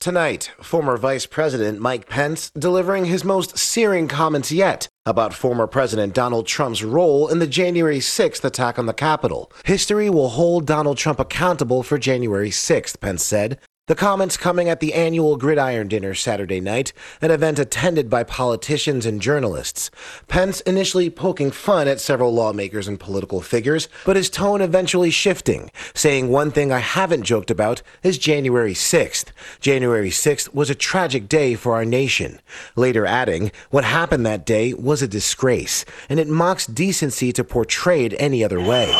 Tonight, 0.00 0.52
former 0.62 0.96
Vice 0.96 1.26
President 1.26 1.80
Mike 1.80 2.08
Pence 2.08 2.50
delivering 2.50 3.06
his 3.06 3.24
most 3.24 3.58
searing 3.58 4.06
comments 4.06 4.52
yet 4.52 4.86
about 5.08 5.34
former 5.34 5.66
President 5.66 6.14
Donald 6.14 6.46
Trump's 6.46 6.84
role 6.84 7.28
in 7.28 7.38
the 7.38 7.46
January 7.46 7.98
6th 7.98 8.44
attack 8.44 8.78
on 8.78 8.86
the 8.86 8.92
Capitol. 8.92 9.50
History 9.64 10.10
will 10.10 10.28
hold 10.28 10.66
Donald 10.66 10.98
Trump 10.98 11.18
accountable 11.18 11.82
for 11.82 11.98
January 11.98 12.50
6th, 12.50 13.00
Pence 13.00 13.24
said. 13.24 13.58
The 13.88 13.94
comments 13.94 14.36
coming 14.36 14.68
at 14.68 14.80
the 14.80 14.92
annual 14.92 15.38
Gridiron 15.38 15.88
Dinner 15.88 16.12
Saturday 16.12 16.60
night, 16.60 16.92
an 17.22 17.30
event 17.30 17.58
attended 17.58 18.10
by 18.10 18.22
politicians 18.22 19.06
and 19.06 19.18
journalists. 19.18 19.90
Pence 20.26 20.60
initially 20.60 21.08
poking 21.08 21.50
fun 21.50 21.88
at 21.88 21.98
several 21.98 22.34
lawmakers 22.34 22.86
and 22.86 23.00
political 23.00 23.40
figures, 23.40 23.88
but 24.04 24.14
his 24.14 24.28
tone 24.28 24.60
eventually 24.60 25.08
shifting, 25.08 25.70
saying 25.94 26.28
one 26.28 26.50
thing 26.50 26.70
I 26.70 26.80
haven't 26.80 27.22
joked 27.22 27.50
about 27.50 27.80
is 28.02 28.18
January 28.18 28.74
6th. 28.74 29.28
January 29.58 30.10
6th 30.10 30.52
was 30.52 30.68
a 30.68 30.74
tragic 30.74 31.26
day 31.26 31.54
for 31.54 31.72
our 31.72 31.86
nation. 31.86 32.42
Later 32.76 33.06
adding, 33.06 33.50
what 33.70 33.84
happened 33.84 34.26
that 34.26 34.44
day 34.44 34.74
was 34.74 35.00
a 35.00 35.08
disgrace, 35.08 35.86
and 36.10 36.20
it 36.20 36.28
mocks 36.28 36.66
decency 36.66 37.32
to 37.32 37.42
portray 37.42 38.04
it 38.04 38.14
any 38.18 38.44
other 38.44 38.60
way. 38.60 38.92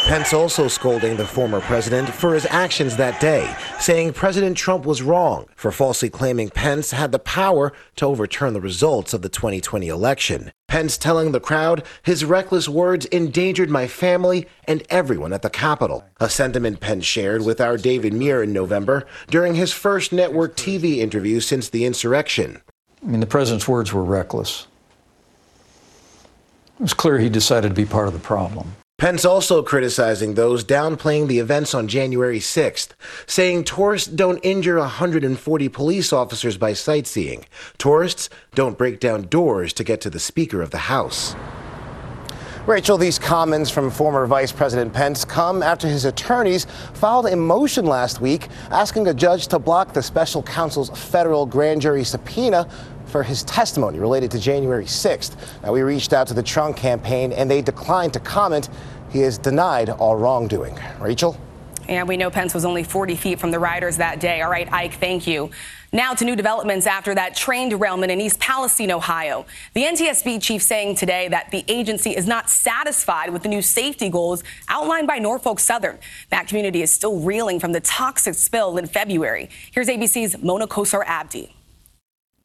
Pence 0.00 0.32
also 0.32 0.68
scolding 0.68 1.16
the 1.16 1.26
former 1.26 1.60
president 1.60 2.08
for 2.08 2.34
his 2.34 2.46
actions 2.46 2.96
that 2.96 3.20
day, 3.20 3.54
saying 3.78 4.12
President 4.12 4.56
Trump 4.56 4.84
was 4.84 5.02
wrong 5.02 5.46
for 5.54 5.70
falsely 5.70 6.10
claiming 6.10 6.50
Pence 6.50 6.90
had 6.90 7.12
the 7.12 7.18
power 7.18 7.72
to 7.96 8.06
overturn 8.06 8.52
the 8.52 8.60
results 8.60 9.12
of 9.12 9.22
the 9.22 9.28
2020 9.28 9.88
election. 9.88 10.52
Pence 10.66 10.96
telling 10.96 11.32
the 11.32 11.40
crowd 11.40 11.84
his 12.02 12.24
reckless 12.24 12.68
words 12.68 13.06
endangered 13.06 13.70
my 13.70 13.86
family 13.86 14.46
and 14.64 14.82
everyone 14.90 15.32
at 15.32 15.42
the 15.42 15.50
Capitol, 15.50 16.04
a 16.20 16.28
sentiment 16.28 16.80
Pence 16.80 17.04
shared 17.04 17.44
with 17.44 17.60
our 17.60 17.76
David 17.76 18.12
Muir 18.12 18.42
in 18.42 18.52
November 18.52 19.06
during 19.28 19.54
his 19.54 19.72
first 19.72 20.12
network 20.12 20.56
TV 20.56 20.98
interview 20.98 21.40
since 21.40 21.68
the 21.68 21.84
insurrection. 21.84 22.60
I 23.02 23.06
mean, 23.06 23.20
the 23.20 23.26
president's 23.26 23.68
words 23.68 23.92
were 23.92 24.04
reckless. 24.04 24.66
It 26.78 26.82
was 26.82 26.94
clear 26.94 27.18
he 27.18 27.28
decided 27.28 27.68
to 27.68 27.74
be 27.74 27.84
part 27.84 28.08
of 28.08 28.12
the 28.12 28.18
problem. 28.18 28.74
Pence 29.02 29.24
also 29.24 29.64
criticizing 29.64 30.34
those 30.34 30.62
downplaying 30.64 31.26
the 31.26 31.40
events 31.40 31.74
on 31.74 31.88
January 31.88 32.38
6th, 32.38 32.90
saying 33.26 33.64
tourists 33.64 34.06
don't 34.06 34.38
injure 34.44 34.78
140 34.78 35.68
police 35.70 36.12
officers 36.12 36.56
by 36.56 36.72
sightseeing. 36.72 37.44
Tourists 37.78 38.30
don't 38.54 38.78
break 38.78 39.00
down 39.00 39.22
doors 39.22 39.72
to 39.72 39.82
get 39.82 40.00
to 40.02 40.08
the 40.08 40.20
Speaker 40.20 40.62
of 40.62 40.70
the 40.70 40.78
House. 40.78 41.34
Rachel, 42.64 42.96
these 42.96 43.18
comments 43.18 43.70
from 43.70 43.90
former 43.90 44.24
Vice 44.24 44.52
President 44.52 44.92
Pence 44.92 45.24
come 45.24 45.64
after 45.64 45.88
his 45.88 46.04
attorneys 46.04 46.68
filed 46.94 47.26
a 47.26 47.34
motion 47.34 47.84
last 47.84 48.20
week 48.20 48.46
asking 48.70 49.08
a 49.08 49.14
judge 49.14 49.48
to 49.48 49.58
block 49.58 49.94
the 49.94 50.02
special 50.04 50.44
counsel's 50.44 50.90
federal 50.90 51.44
grand 51.44 51.80
jury 51.80 52.04
subpoena 52.04 52.68
for 53.12 53.22
his 53.22 53.44
testimony 53.44 53.98
related 53.98 54.30
to 54.32 54.40
January 54.40 54.86
6th. 54.86 55.36
Now, 55.62 55.72
we 55.72 55.82
reached 55.82 56.12
out 56.12 56.26
to 56.28 56.34
the 56.34 56.42
Trump 56.42 56.76
campaign 56.76 57.30
and 57.30 57.48
they 57.48 57.62
declined 57.62 58.14
to 58.14 58.20
comment. 58.20 58.70
He 59.10 59.20
has 59.20 59.38
denied 59.38 59.90
all 59.90 60.16
wrongdoing. 60.16 60.76
Rachel? 60.98 61.38
And 61.88 62.08
we 62.08 62.16
know 62.16 62.30
Pence 62.30 62.54
was 62.54 62.64
only 62.64 62.84
40 62.84 63.16
feet 63.16 63.38
from 63.38 63.50
the 63.50 63.58
riders 63.58 63.98
that 63.98 64.18
day. 64.18 64.40
All 64.40 64.50
right, 64.50 64.72
Ike, 64.72 64.94
thank 64.94 65.26
you. 65.26 65.50
Now 65.92 66.14
to 66.14 66.24
new 66.24 66.36
developments 66.36 66.86
after 66.86 67.14
that 67.14 67.36
train 67.36 67.68
derailment 67.68 68.10
in 68.10 68.18
East 68.18 68.40
Palestine, 68.40 68.90
Ohio. 68.92 69.44
The 69.74 69.82
NTSB 69.82 70.40
chief 70.40 70.62
saying 70.62 70.96
today 70.96 71.28
that 71.28 71.50
the 71.50 71.64
agency 71.68 72.16
is 72.16 72.26
not 72.26 72.48
satisfied 72.48 73.30
with 73.30 73.42
the 73.42 73.48
new 73.50 73.60
safety 73.60 74.08
goals 74.08 74.42
outlined 74.68 75.06
by 75.06 75.18
Norfolk 75.18 75.60
Southern. 75.60 75.98
That 76.30 76.48
community 76.48 76.80
is 76.80 76.90
still 76.90 77.20
reeling 77.20 77.60
from 77.60 77.72
the 77.72 77.80
toxic 77.80 78.34
spill 78.34 78.78
in 78.78 78.86
February. 78.86 79.50
Here's 79.72 79.88
ABC's 79.88 80.42
Mona 80.42 80.66
Kosar 80.66 81.04
Abdi. 81.04 81.54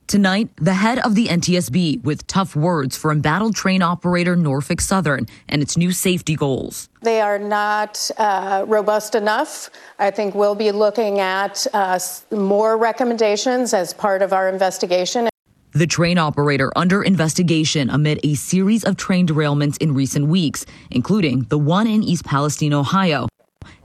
Tonight, 0.08 0.48
the 0.56 0.74
head 0.74 1.00
of 1.00 1.16
the 1.16 1.28
NTSB 1.28 2.02
with 2.02 2.26
tough 2.28 2.56
words 2.56 2.96
for 2.96 3.12
embattled 3.12 3.56
train 3.56 3.82
operator 3.82 4.38
Norfolk 4.38 4.80
Southern 4.80 5.26
and 5.50 5.62
its 5.62 5.76
new 5.76 5.92
safety 5.92 6.34
goals. 6.34 6.88
They 7.02 7.20
are 7.20 7.38
not 7.38 8.10
uh, 8.18 8.64
robust 8.70 9.16
enough. 9.16 9.70
I 10.00 10.12
think 10.12 10.34
we'll 10.34 10.56
be 10.56 10.72
looking 10.72 11.20
at 11.20 11.68
uh, 11.74 12.00
more 12.32 12.78
recommendations 12.78 13.74
as 13.74 13.94
part 13.94 14.22
of 14.22 14.32
our 14.32 14.48
investigation. 14.48 15.28
The 15.74 15.88
train 15.88 16.18
operator 16.18 16.72
under 16.78 17.04
investigation 17.04 17.90
amid 17.90 18.22
a 18.24 18.36
series 18.36 18.86
of 18.86 18.96
train 18.96 19.28
derailments 19.28 19.78
in 19.80 19.94
recent 19.94 20.28
weeks, 20.28 20.66
including 20.90 21.42
the 21.50 21.58
one 21.58 21.86
in 21.86 22.02
East 22.02 22.24
Palestine, 22.24 22.74
Ohio, 22.74 23.28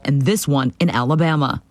and 0.05 0.23
this 0.23 0.47
one 0.47 0.73
in 0.79 0.89
Alabama. 0.89 1.65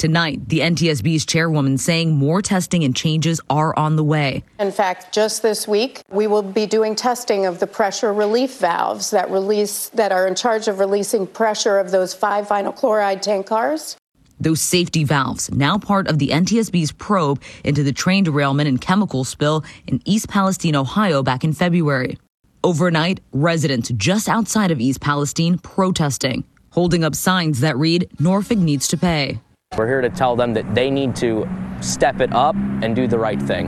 Tonight, 0.00 0.48
the 0.48 0.60
NTSB's 0.60 1.26
chairwoman 1.26 1.76
saying 1.76 2.16
more 2.16 2.40
testing 2.40 2.84
and 2.84 2.96
changes 2.96 3.38
are 3.50 3.78
on 3.78 3.96
the 3.96 4.02
way. 4.02 4.42
In 4.58 4.72
fact, 4.72 5.12
just 5.12 5.42
this 5.42 5.68
week, 5.68 6.00
we 6.10 6.26
will 6.26 6.40
be 6.40 6.64
doing 6.64 6.96
testing 6.96 7.44
of 7.44 7.58
the 7.58 7.66
pressure 7.66 8.10
relief 8.10 8.56
valves 8.56 9.10
that 9.10 9.30
release 9.30 9.90
that 9.90 10.10
are 10.10 10.26
in 10.26 10.34
charge 10.34 10.68
of 10.68 10.78
releasing 10.78 11.26
pressure 11.26 11.78
of 11.78 11.90
those 11.90 12.14
five 12.14 12.48
vinyl 12.48 12.74
chloride 12.74 13.22
tank 13.22 13.44
cars. 13.44 13.98
Those 14.40 14.62
safety 14.62 15.04
valves, 15.04 15.52
now 15.52 15.76
part 15.76 16.08
of 16.08 16.18
the 16.18 16.28
NTSB's 16.28 16.92
probe 16.92 17.42
into 17.62 17.82
the 17.82 17.92
train 17.92 18.24
derailment 18.24 18.70
and 18.70 18.80
chemical 18.80 19.24
spill 19.24 19.66
in 19.86 20.00
East 20.06 20.30
Palestine, 20.30 20.76
Ohio 20.76 21.22
back 21.22 21.44
in 21.44 21.52
February. 21.52 22.16
Overnight, 22.64 23.20
residents 23.34 23.90
just 23.90 24.30
outside 24.30 24.70
of 24.70 24.80
East 24.80 25.02
Palestine 25.02 25.58
protesting, 25.58 26.44
holding 26.70 27.04
up 27.04 27.14
signs 27.14 27.60
that 27.60 27.76
read 27.76 28.08
Norfolk 28.18 28.56
needs 28.56 28.88
to 28.88 28.96
pay. 28.96 29.38
We're 29.76 29.86
here 29.86 30.00
to 30.00 30.10
tell 30.10 30.34
them 30.34 30.54
that 30.54 30.74
they 30.74 30.90
need 30.90 31.14
to 31.16 31.48
step 31.80 32.20
it 32.20 32.32
up 32.32 32.56
and 32.82 32.96
do 32.96 33.06
the 33.06 33.18
right 33.18 33.40
thing. 33.40 33.66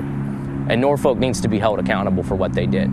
And 0.69 0.81
Norfolk 0.81 1.17
needs 1.17 1.41
to 1.43 1.49
be 1.49 1.61
held 1.61 1.79
accountable 1.79 2.25
for 2.25 2.35
what 2.35 2.55
they 2.55 2.67
did. 2.67 2.91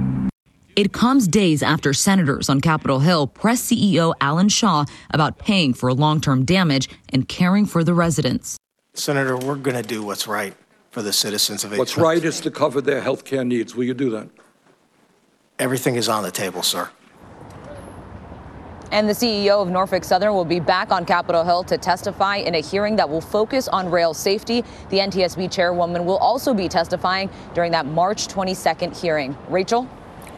It 0.76 0.94
comes 0.94 1.28
days 1.28 1.64
after 1.64 1.92
senators 1.92 2.50
on 2.50 2.62
Capitol 2.62 3.00
Hill 3.00 3.26
press 3.26 3.64
CEO 3.64 4.14
Alan 4.22 4.48
Shaw 4.48 4.86
about 5.10 5.40
paying 5.40 5.74
for 5.74 5.92
long 5.92 6.22
term 6.22 6.46
damage 6.46 6.88
and 7.10 7.28
caring 7.28 7.66
for 7.66 7.84
the 7.84 7.96
residents. 7.96 8.58
Senator, 8.94 9.36
we're 9.36 9.56
going 9.56 9.76
to 9.76 9.88
do 9.88 10.04
what's 10.04 10.28
right 10.28 10.54
for 10.92 11.02
the 11.02 11.12
citizens 11.12 11.64
of 11.64 11.76
What's 11.76 11.98
right 11.98 12.24
is 12.24 12.40
to 12.42 12.52
cover 12.52 12.80
their 12.80 13.02
health 13.02 13.26
care 13.26 13.44
needs. 13.44 13.76
Will 13.76 13.86
you 13.86 13.96
do 13.96 14.12
that? 14.12 14.30
Everything 15.58 15.96
is 15.96 16.08
on 16.08 16.22
the 16.22 16.32
table, 16.32 16.62
sir. 16.62 16.90
And 18.92 19.08
the 19.08 19.14
CEO 19.14 19.62
of 19.62 19.70
Norfolk 19.70 20.04
Southern 20.04 20.34
will 20.34 20.46
be 20.46 20.60
back 20.60 20.92
on 20.92 21.06
Capitol 21.06 21.44
Hill 21.44 21.64
to 21.66 21.78
testify 21.78 22.38
in 22.38 22.56
a 22.56 22.60
hearing 22.60 22.96
that 22.96 23.08
will 23.08 23.22
focus 23.22 23.68
on 23.68 23.92
rail 23.92 24.16
safety. 24.16 24.64
The 24.90 24.98
NTSB 24.98 25.52
chairwoman 25.52 26.06
will 26.06 26.18
also 26.18 26.56
be 26.56 26.68
testifying 26.68 27.30
during 27.54 27.72
that 27.72 27.86
March 27.86 28.28
22nd 28.28 29.00
hearing. 29.00 29.38
Rachel? 29.48 29.88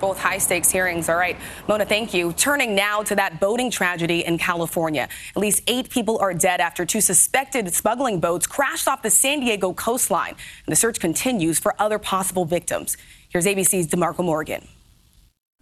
Both 0.02 0.20
high 0.20 0.40
stakes 0.40 0.70
hearings. 0.70 1.08
All 1.08 1.16
right. 1.16 1.38
Mona, 1.68 1.86
thank 1.86 2.14
you. 2.14 2.34
Turning 2.34 2.76
now 2.76 3.04
to 3.04 3.16
that 3.16 3.40
boating 3.40 3.72
tragedy 3.72 4.26
in 4.26 4.38
California. 4.38 5.08
At 5.36 5.42
least 5.42 5.62
eight 5.68 5.90
people 5.90 6.18
are 6.20 6.34
dead 6.34 6.60
after 6.60 6.86
two 6.86 7.02
suspected 7.02 7.72
smuggling 7.74 8.20
boats 8.20 8.48
crashed 8.48 8.88
off 8.88 9.02
the 9.02 9.12
San 9.12 9.40
Diego 9.40 9.72
coastline. 9.74 10.36
And 10.66 10.72
the 10.72 10.76
search 10.76 11.00
continues 11.00 11.60
for 11.60 11.74
other 11.80 12.00
possible 12.00 12.44
victims. 12.44 12.98
Here's 13.30 13.46
ABC's 13.46 13.88
DeMarco 13.88 14.26
Morgan. 14.26 14.68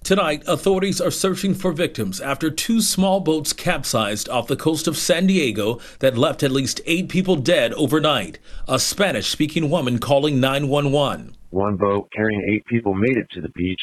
Tonight, 0.03 0.43
authorities 0.47 0.99
are 1.01 1.11
searching 1.11 1.53
for 1.53 1.71
victims 1.71 2.19
after 2.19 2.49
two 2.49 2.81
small 2.81 3.19
boats 3.19 3.53
capsized 3.53 4.27
off 4.29 4.47
the 4.47 4.55
coast 4.55 4.87
of 4.87 4.97
San 4.97 5.27
Diego 5.27 5.79
that 5.99 6.17
left 6.17 6.41
at 6.41 6.51
least 6.51 6.81
eight 6.85 7.09
people 7.09 7.35
dead 7.35 7.73
overnight. 7.73 8.39
A 8.67 8.79
Spanish 8.79 9.27
speaking 9.27 9.69
woman 9.69 9.99
calling 9.99 10.39
911. 10.39 11.35
One 11.51 11.75
boat 11.75 12.09
carrying 12.15 12.43
eight 12.49 12.65
people 12.65 12.93
made 12.93 13.17
it 13.17 13.27
to 13.31 13.41
the 13.41 13.49
beach. 13.49 13.81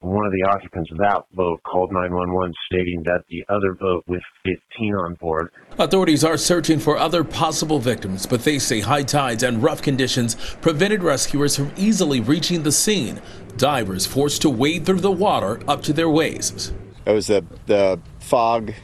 One 0.00 0.24
of 0.24 0.32
the 0.32 0.44
occupants 0.44 0.92
of 0.92 0.98
that 0.98 1.24
boat 1.34 1.60
called 1.64 1.90
911 1.90 2.54
stating 2.66 3.02
that 3.02 3.24
the 3.28 3.44
other 3.48 3.74
boat 3.74 4.04
with 4.06 4.22
15 4.44 4.94
on 4.94 5.14
board. 5.14 5.50
Authorities 5.76 6.22
are 6.22 6.36
searching 6.36 6.78
for 6.78 6.96
other 6.96 7.24
possible 7.24 7.80
victims, 7.80 8.24
but 8.24 8.44
they 8.44 8.60
say 8.60 8.78
high 8.78 9.02
tides 9.02 9.42
and 9.42 9.60
rough 9.60 9.82
conditions 9.82 10.36
prevented 10.60 11.02
rescuers 11.02 11.56
from 11.56 11.72
easily 11.76 12.20
reaching 12.20 12.62
the 12.62 12.70
scene. 12.70 13.20
Divers 13.56 14.06
forced 14.06 14.42
to 14.42 14.50
wade 14.50 14.86
through 14.86 15.00
the 15.00 15.10
water 15.10 15.60
up 15.66 15.82
to 15.82 15.92
their 15.92 16.08
waists. 16.08 16.72
It 17.04 17.12
was 17.12 17.26
the, 17.26 17.44
the 17.66 17.98
fog, 18.20 18.74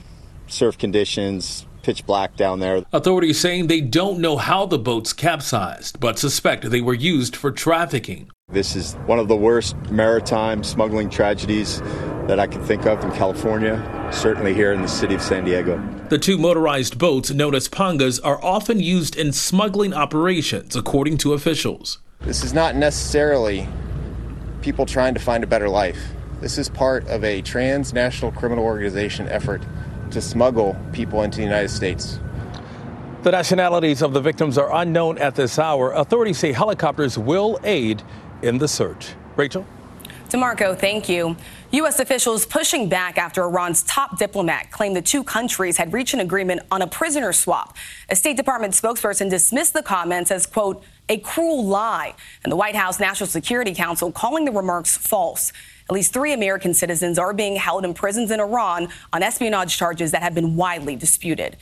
surf 0.49 0.77
conditions, 0.77 1.65
pitch 1.85 2.05
black 2.07 2.35
down 2.35 2.59
there. 2.59 2.83
Authorities 2.93 3.39
saying 3.39 3.69
they 3.69 3.81
don't 3.81 4.19
know 4.19 4.37
how 4.37 4.67
the 4.67 4.79
boats 4.79 5.13
capsized, 5.13 6.01
but 6.01 6.19
suspect 6.19 6.71
they 6.71 6.81
were 6.81 6.95
used 6.95 7.37
for 7.37 7.53
trafficking. 7.53 8.31
This 8.55 8.77
is 8.77 8.95
one 9.07 9.19
of 9.19 9.27
the 9.27 9.35
worst 9.35 9.75
maritime 9.91 10.63
smuggling 10.63 11.11
tragedies 11.11 11.81
that 12.29 12.39
I 12.39 12.47
can 12.47 12.63
think 12.63 12.87
of 12.87 13.03
in 13.03 13.11
California, 13.11 13.83
certainly 14.13 14.55
here 14.55 14.73
in 14.73 14.81
the 14.81 14.87
city 14.87 15.17
of 15.17 15.23
San 15.23 15.45
Diego. 15.45 15.83
The 16.09 16.19
two 16.19 16.39
motorized 16.39 16.97
boats, 16.97 17.33
known 17.33 17.57
as 17.57 17.69
pangas, 17.69 18.21
are 18.23 18.43
often 18.45 18.79
used 18.79 19.17
in 19.17 19.33
smuggling 19.33 19.93
operations, 19.93 20.77
according 20.77 21.19
to 21.19 21.33
officials. 21.33 21.99
This 22.21 22.45
is 22.45 22.55
not 22.55 22.77
necessarily 22.77 23.67
people 24.63 24.87
trying 24.87 25.15
to 25.15 25.21
find 25.21 25.43
a 25.43 25.49
better 25.49 25.69
life. 25.69 25.99
This 26.41 26.57
is 26.57 26.69
part 26.69 27.09
of 27.09 27.25
a 27.25 27.43
transnational 27.43 28.31
criminal 28.31 28.63
organization 28.63 29.27
effort 29.27 29.63
to 30.13 30.21
smuggle 30.21 30.77
people 30.93 31.25
into 31.25 31.39
the 31.39 31.45
United 31.45 31.71
States. 31.71 32.21
The 33.25 33.33
nationalities 33.33 34.03
of 34.03 34.13
the 34.13 34.21
victims 34.21 34.59
are 34.59 34.71
unknown 34.73 35.17
at 35.17 35.35
this 35.35 35.59
hour. 35.59 35.93
Authorities 35.93 36.39
say 36.39 36.53
helicopters 36.53 37.19
will 37.19 37.59
aid 37.65 38.03
in 38.45 38.59
the 38.59 38.69
search. 38.69 39.15
Rachel? 39.37 39.67
DeMarco, 40.29 40.77
thank 40.79 41.09
you. 41.09 41.37
U.S. 41.71 41.99
officials 41.99 42.45
pushing 42.45 42.89
back 42.89 43.19
after 43.19 43.43
Iran's 43.43 43.83
top 43.85 44.19
diplomat 44.19 44.71
claimed 44.71 44.97
the 44.97 45.03
two 45.03 45.25
countries 45.25 45.77
had 45.77 45.93
reached 45.93 46.13
an 46.13 46.21
agreement 46.21 46.61
on 46.71 46.83
a 46.83 46.87
prisoner 46.87 47.33
swap. 47.33 47.77
A 48.09 48.17
State 48.17 48.37
Department 48.37 48.75
spokesperson 48.75 49.31
dismissed 49.31 49.75
the 49.75 49.83
comments 49.83 50.31
as, 50.31 50.47
quote, 50.47 50.83
a 51.09 51.19
cruel 51.19 51.65
lie, 51.65 52.15
and 52.43 52.51
the 52.51 52.57
White 52.57 52.75
House 52.75 52.99
National 52.99 53.29
Security 53.29 53.75
Council 53.75 54.11
calling 54.11 54.45
the 54.45 54.53
remarks 54.53 54.97
false. 54.97 55.53
At 55.89 55.95
least 55.95 56.13
three 56.13 56.33
American 56.33 56.75
citizens 56.75 57.19
are 57.19 57.33
being 57.33 57.57
held 57.57 57.85
in 57.85 57.95
prisons 57.95 58.31
in 58.31 58.41
Iran 58.41 58.89
on 59.13 59.23
espionage 59.23 59.77
charges 59.77 60.13
that 60.13 60.23
have 60.23 60.35
been 60.35 60.57
widely 60.57 60.97
disputed. 60.97 61.57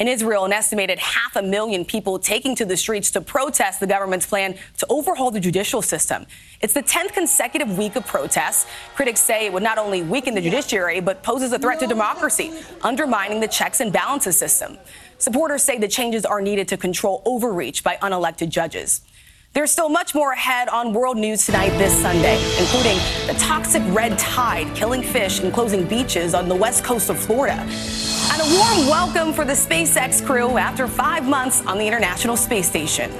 In 0.00 0.08
Israel, 0.08 0.46
an 0.46 0.52
estimated 0.54 0.98
half 0.98 1.36
a 1.36 1.42
million 1.42 1.84
people 1.84 2.18
taking 2.18 2.56
to 2.56 2.64
the 2.64 2.74
streets 2.74 3.10
to 3.10 3.20
protest 3.20 3.80
the 3.80 3.86
government's 3.86 4.24
plan 4.24 4.54
to 4.78 4.86
overhaul 4.88 5.30
the 5.30 5.40
judicial 5.40 5.82
system. 5.82 6.24
It's 6.62 6.72
the 6.72 6.82
10th 6.82 7.12
consecutive 7.12 7.76
week 7.76 7.96
of 7.96 8.06
protests. 8.06 8.66
Critics 8.94 9.20
say 9.20 9.44
it 9.44 9.52
would 9.52 9.62
not 9.62 9.76
only 9.76 10.00
weaken 10.00 10.34
the 10.34 10.40
judiciary, 10.40 11.00
but 11.00 11.22
poses 11.22 11.52
a 11.52 11.58
threat 11.58 11.80
to 11.80 11.86
democracy, 11.86 12.50
undermining 12.80 13.40
the 13.40 13.48
checks 13.48 13.80
and 13.80 13.92
balances 13.92 14.38
system. 14.38 14.78
Supporters 15.18 15.62
say 15.62 15.76
the 15.76 15.86
changes 15.86 16.24
are 16.24 16.40
needed 16.40 16.66
to 16.68 16.78
control 16.78 17.22
overreach 17.26 17.84
by 17.84 17.96
unelected 17.96 18.48
judges. 18.48 19.02
There's 19.52 19.70
still 19.70 19.90
much 19.90 20.14
more 20.14 20.32
ahead 20.32 20.70
on 20.70 20.94
World 20.94 21.18
News 21.18 21.44
Tonight 21.44 21.76
this 21.76 21.92
Sunday, 22.00 22.40
including 22.58 22.96
the 23.26 23.34
toxic 23.38 23.82
red 23.88 24.18
tide 24.18 24.74
killing 24.74 25.02
fish 25.02 25.40
and 25.40 25.52
closing 25.52 25.84
beaches 25.86 26.32
on 26.32 26.48
the 26.48 26.54
west 26.54 26.84
coast 26.84 27.10
of 27.10 27.18
Florida. 27.18 27.66
And 28.40 28.50
a 28.50 28.58
warm 28.58 28.86
welcome 28.86 29.32
for 29.34 29.44
the 29.44 29.52
SpaceX 29.52 30.24
crew 30.24 30.56
after 30.56 30.86
five 30.86 31.28
months 31.28 31.66
on 31.66 31.76
the 31.76 31.86
International 31.86 32.36
Space 32.36 32.68
Station. 32.68 33.10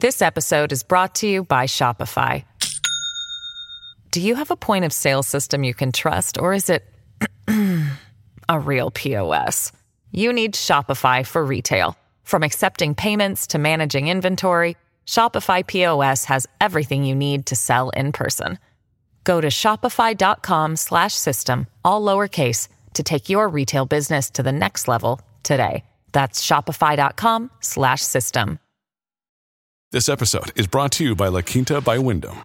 This 0.00 0.22
episode 0.22 0.72
is 0.72 0.82
brought 0.82 1.14
to 1.16 1.28
you 1.28 1.44
by 1.44 1.66
Shopify. 1.66 2.44
Do 4.10 4.22
you 4.22 4.36
have 4.36 4.50
a 4.50 4.56
point 4.56 4.86
of 4.86 4.94
sale 4.94 5.22
system 5.22 5.62
you 5.62 5.74
can 5.74 5.92
trust, 5.92 6.38
or 6.38 6.54
is 6.54 6.70
it 6.70 6.86
a 8.48 8.58
real 8.58 8.90
POS? 8.92 9.72
You 10.12 10.32
need 10.32 10.54
Shopify 10.54 11.26
for 11.26 11.44
retail. 11.44 11.96
From 12.22 12.42
accepting 12.42 12.94
payments 12.94 13.46
to 13.48 13.58
managing 13.58 14.08
inventory, 14.08 14.76
Shopify 15.06 15.66
POS 15.66 16.24
has 16.26 16.46
everything 16.62 17.04
you 17.04 17.14
need 17.14 17.44
to 17.46 17.56
sell 17.56 17.90
in 17.90 18.12
person. 18.12 18.58
Go 19.24 19.40
to 19.40 19.48
shopify.com 19.48 20.76
slash 20.76 21.14
system, 21.14 21.66
all 21.84 22.02
lowercase 22.02 22.68
to 22.94 23.02
take 23.02 23.28
your 23.28 23.48
retail 23.48 23.86
business 23.86 24.30
to 24.30 24.42
the 24.42 24.52
next 24.52 24.88
level 24.88 25.20
today. 25.42 25.84
That's 26.12 26.44
shopify.com 26.44 27.50
slash 27.60 28.00
system. 28.02 28.58
This 29.90 30.08
episode 30.08 30.52
is 30.54 30.66
brought 30.66 30.92
to 30.92 31.04
you 31.04 31.14
by 31.14 31.28
La 31.28 31.40
Quinta 31.40 31.80
by 31.80 31.98
Wyndham. 31.98 32.44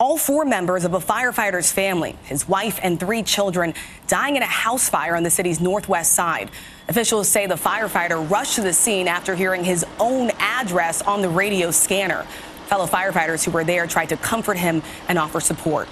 All 0.00 0.16
four 0.16 0.44
members 0.44 0.84
of 0.84 0.94
a 0.94 1.00
firefighter's 1.00 1.72
family, 1.72 2.14
his 2.22 2.48
wife 2.48 2.78
and 2.84 3.00
three 3.00 3.24
children, 3.24 3.74
dying 4.06 4.36
in 4.36 4.44
a 4.44 4.46
house 4.46 4.88
fire 4.88 5.16
on 5.16 5.24
the 5.24 5.30
city's 5.30 5.60
northwest 5.60 6.12
side. 6.12 6.52
Officials 6.88 7.28
say 7.28 7.48
the 7.48 7.56
firefighter 7.56 8.30
rushed 8.30 8.54
to 8.54 8.60
the 8.60 8.72
scene 8.72 9.08
after 9.08 9.34
hearing 9.34 9.64
his 9.64 9.84
own 9.98 10.30
address 10.38 11.02
on 11.02 11.20
the 11.20 11.28
radio 11.28 11.72
scanner. 11.72 12.22
Fellow 12.66 12.86
firefighters 12.86 13.44
who 13.44 13.50
were 13.50 13.64
there 13.64 13.88
tried 13.88 14.10
to 14.10 14.16
comfort 14.16 14.56
him 14.56 14.82
and 15.08 15.18
offer 15.18 15.40
support. 15.40 15.88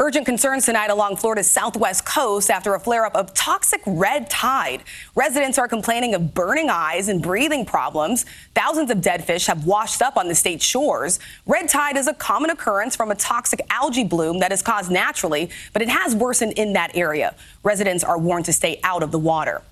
Urgent 0.00 0.26
concerns 0.26 0.64
tonight 0.64 0.90
along 0.90 1.16
Florida's 1.16 1.50
southwest 1.50 2.06
coast 2.06 2.50
after 2.50 2.76
a 2.76 2.78
flare 2.78 3.04
up 3.04 3.16
of 3.16 3.34
toxic 3.34 3.82
red 3.84 4.30
tide. 4.30 4.84
Residents 5.16 5.58
are 5.58 5.66
complaining 5.66 6.14
of 6.14 6.34
burning 6.34 6.70
eyes 6.70 7.08
and 7.08 7.20
breathing 7.20 7.66
problems. 7.66 8.24
Thousands 8.54 8.92
of 8.92 9.00
dead 9.00 9.24
fish 9.24 9.46
have 9.46 9.66
washed 9.66 10.00
up 10.00 10.16
on 10.16 10.28
the 10.28 10.36
state's 10.36 10.64
shores. 10.64 11.18
Red 11.46 11.68
tide 11.68 11.96
is 11.96 12.06
a 12.06 12.14
common 12.14 12.50
occurrence 12.50 12.94
from 12.94 13.10
a 13.10 13.16
toxic 13.16 13.60
algae 13.70 14.04
bloom 14.04 14.38
that 14.38 14.52
is 14.52 14.62
caused 14.62 14.88
naturally, 14.88 15.50
but 15.72 15.82
it 15.82 15.88
has 15.88 16.14
worsened 16.14 16.52
in 16.52 16.74
that 16.74 16.96
area. 16.96 17.34
Residents 17.64 18.04
are 18.04 18.18
warned 18.18 18.44
to 18.44 18.52
stay 18.52 18.78
out 18.84 19.02
of 19.02 19.10
the 19.10 19.18
water. 19.18 19.62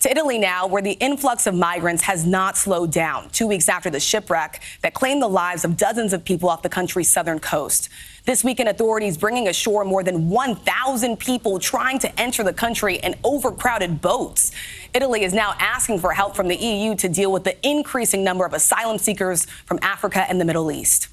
To 0.00 0.10
Italy 0.10 0.38
now, 0.38 0.68
where 0.68 0.80
the 0.80 0.92
influx 0.92 1.48
of 1.48 1.56
migrants 1.56 2.04
has 2.04 2.24
not 2.24 2.56
slowed 2.56 2.92
down, 2.92 3.30
two 3.30 3.48
weeks 3.48 3.68
after 3.68 3.90
the 3.90 3.98
shipwreck 3.98 4.62
that 4.82 4.94
claimed 4.94 5.20
the 5.20 5.28
lives 5.28 5.64
of 5.64 5.76
dozens 5.76 6.12
of 6.12 6.24
people 6.24 6.48
off 6.48 6.62
the 6.62 6.68
country's 6.68 7.08
southern 7.08 7.40
coast. 7.40 7.88
This 8.24 8.44
weekend, 8.44 8.68
authorities 8.68 9.18
bringing 9.18 9.48
ashore 9.48 9.84
more 9.84 10.04
than 10.04 10.28
1,000 10.28 11.16
people 11.18 11.58
trying 11.58 11.98
to 11.98 12.20
enter 12.20 12.44
the 12.44 12.52
country 12.52 12.96
in 12.96 13.16
overcrowded 13.24 14.00
boats. 14.00 14.52
Italy 14.94 15.24
is 15.24 15.34
now 15.34 15.54
asking 15.58 15.98
for 15.98 16.12
help 16.12 16.36
from 16.36 16.46
the 16.46 16.56
EU 16.56 16.94
to 16.94 17.08
deal 17.08 17.32
with 17.32 17.42
the 17.42 17.56
increasing 17.68 18.22
number 18.22 18.44
of 18.44 18.52
asylum 18.52 18.98
seekers 18.98 19.46
from 19.66 19.80
Africa 19.82 20.24
and 20.28 20.40
the 20.40 20.44
Middle 20.44 20.70
East. 20.70 21.08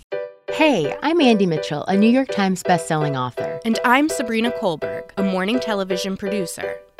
Hey, 0.51 0.95
I'm 1.01 1.19
Andy 1.21 1.47
Mitchell, 1.47 1.83
a 1.85 1.97
New 1.97 2.09
York 2.09 2.29
Times 2.29 2.61
bestselling 2.61 3.17
author. 3.17 3.59
And 3.65 3.79
I'm 3.83 4.09
Sabrina 4.09 4.51
Kohlberg, 4.51 5.09
a 5.17 5.23
morning 5.23 5.59
television 5.59 6.15
producer. 6.15 6.77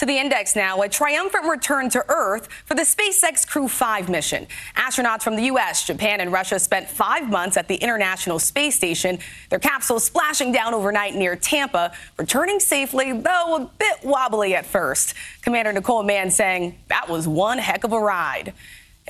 To 0.00 0.06
the 0.06 0.16
index 0.16 0.56
now, 0.56 0.80
a 0.80 0.88
triumphant 0.88 1.44
return 1.44 1.90
to 1.90 2.02
Earth 2.08 2.48
for 2.64 2.74
the 2.74 2.84
SpaceX 2.84 3.46
Crew 3.46 3.68
5 3.68 4.08
mission. 4.08 4.46
Astronauts 4.74 5.20
from 5.20 5.36
the 5.36 5.42
U.S., 5.42 5.86
Japan, 5.86 6.22
and 6.22 6.32
Russia 6.32 6.58
spent 6.58 6.88
five 6.88 7.28
months 7.28 7.58
at 7.58 7.68
the 7.68 7.74
International 7.74 8.38
Space 8.38 8.74
Station, 8.74 9.18
their 9.50 9.58
capsule 9.58 10.00
splashing 10.00 10.52
down 10.52 10.72
overnight 10.72 11.16
near 11.16 11.36
Tampa, 11.36 11.92
returning 12.16 12.60
safely, 12.60 13.12
though 13.12 13.56
a 13.56 13.70
bit 13.76 14.02
wobbly 14.02 14.54
at 14.54 14.64
first. 14.64 15.12
Commander 15.42 15.70
Nicole 15.70 16.02
Mann 16.02 16.30
saying 16.30 16.78
that 16.88 17.06
was 17.06 17.28
one 17.28 17.58
heck 17.58 17.84
of 17.84 17.92
a 17.92 18.00
ride. 18.00 18.54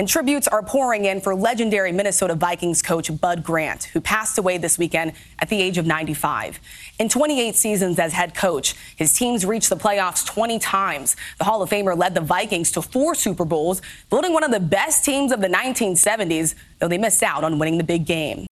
And 0.01 0.09
tributes 0.09 0.49
are 0.49 0.63
pouring 0.63 1.05
in 1.05 1.21
for 1.21 1.35
legendary 1.35 1.93
Minnesota 1.93 2.35
Vikings 2.35 2.81
coach 2.81 3.15
Bud 3.21 3.45
Grant, 3.45 3.85
who 3.85 4.01
passed 4.01 4.39
away 4.39 4.57
this 4.57 4.79
weekend 4.79 5.13
at 5.41 5.51
the 5.51 5.61
age 5.61 5.77
of 5.77 5.85
95. 5.85 6.59
In 6.99 7.11
28 7.11 7.55
seasons 7.55 7.99
as 7.99 8.15
head 8.15 8.35
coach, 8.35 8.75
his 8.97 9.13
teams 9.13 9.45
reached 9.45 9.69
the 9.69 9.77
playoffs 9.77 10.25
20 10.25 10.59
times. 10.59 11.17
The 11.37 11.45
Hall 11.45 11.61
of 11.61 11.69
Famer 11.69 11.95
led 11.95 12.15
the 12.15 12.23
Vikings 12.23 12.71
to 12.73 12.81
four 12.81 13.15
Super 13.15 13.45
Bowls, 13.45 13.83
building 14.09 14.33
one 14.33 14.43
of 14.43 14.53
the 14.53 14.59
best 14.59 15.05
teams 15.05 15.33
of 15.33 15.43
the 15.43 15.49
1970s, 15.49 16.55
though 16.79 16.89
they 16.89 16.97
missed 16.97 17.23
out 17.23 17.45
on 17.45 17.59
winning 17.59 17.77
the 17.77 17.85
big 17.85 18.07
game. 18.07 18.47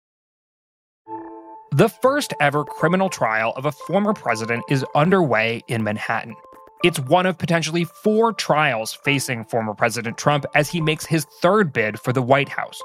The 1.71 1.87
first 1.87 2.33
ever 2.41 2.65
criminal 2.65 3.07
trial 3.07 3.53
of 3.55 3.67
a 3.67 3.71
former 3.71 4.13
president 4.13 4.65
is 4.69 4.83
underway 4.95 5.61
in 5.69 5.81
Manhattan. 5.81 6.35
It's 6.83 6.99
one 6.99 7.25
of 7.25 7.39
potentially 7.39 7.85
four 7.85 8.33
trials 8.33 8.93
facing 8.93 9.45
former 9.45 9.73
President 9.73 10.15
Trump 10.15 10.45
as 10.53 10.69
he 10.69 10.79
makes 10.79 11.07
his 11.07 11.25
third 11.25 11.73
bid 11.73 11.99
for 11.99 12.13
the 12.13 12.21
White 12.21 12.49
House. 12.49 12.79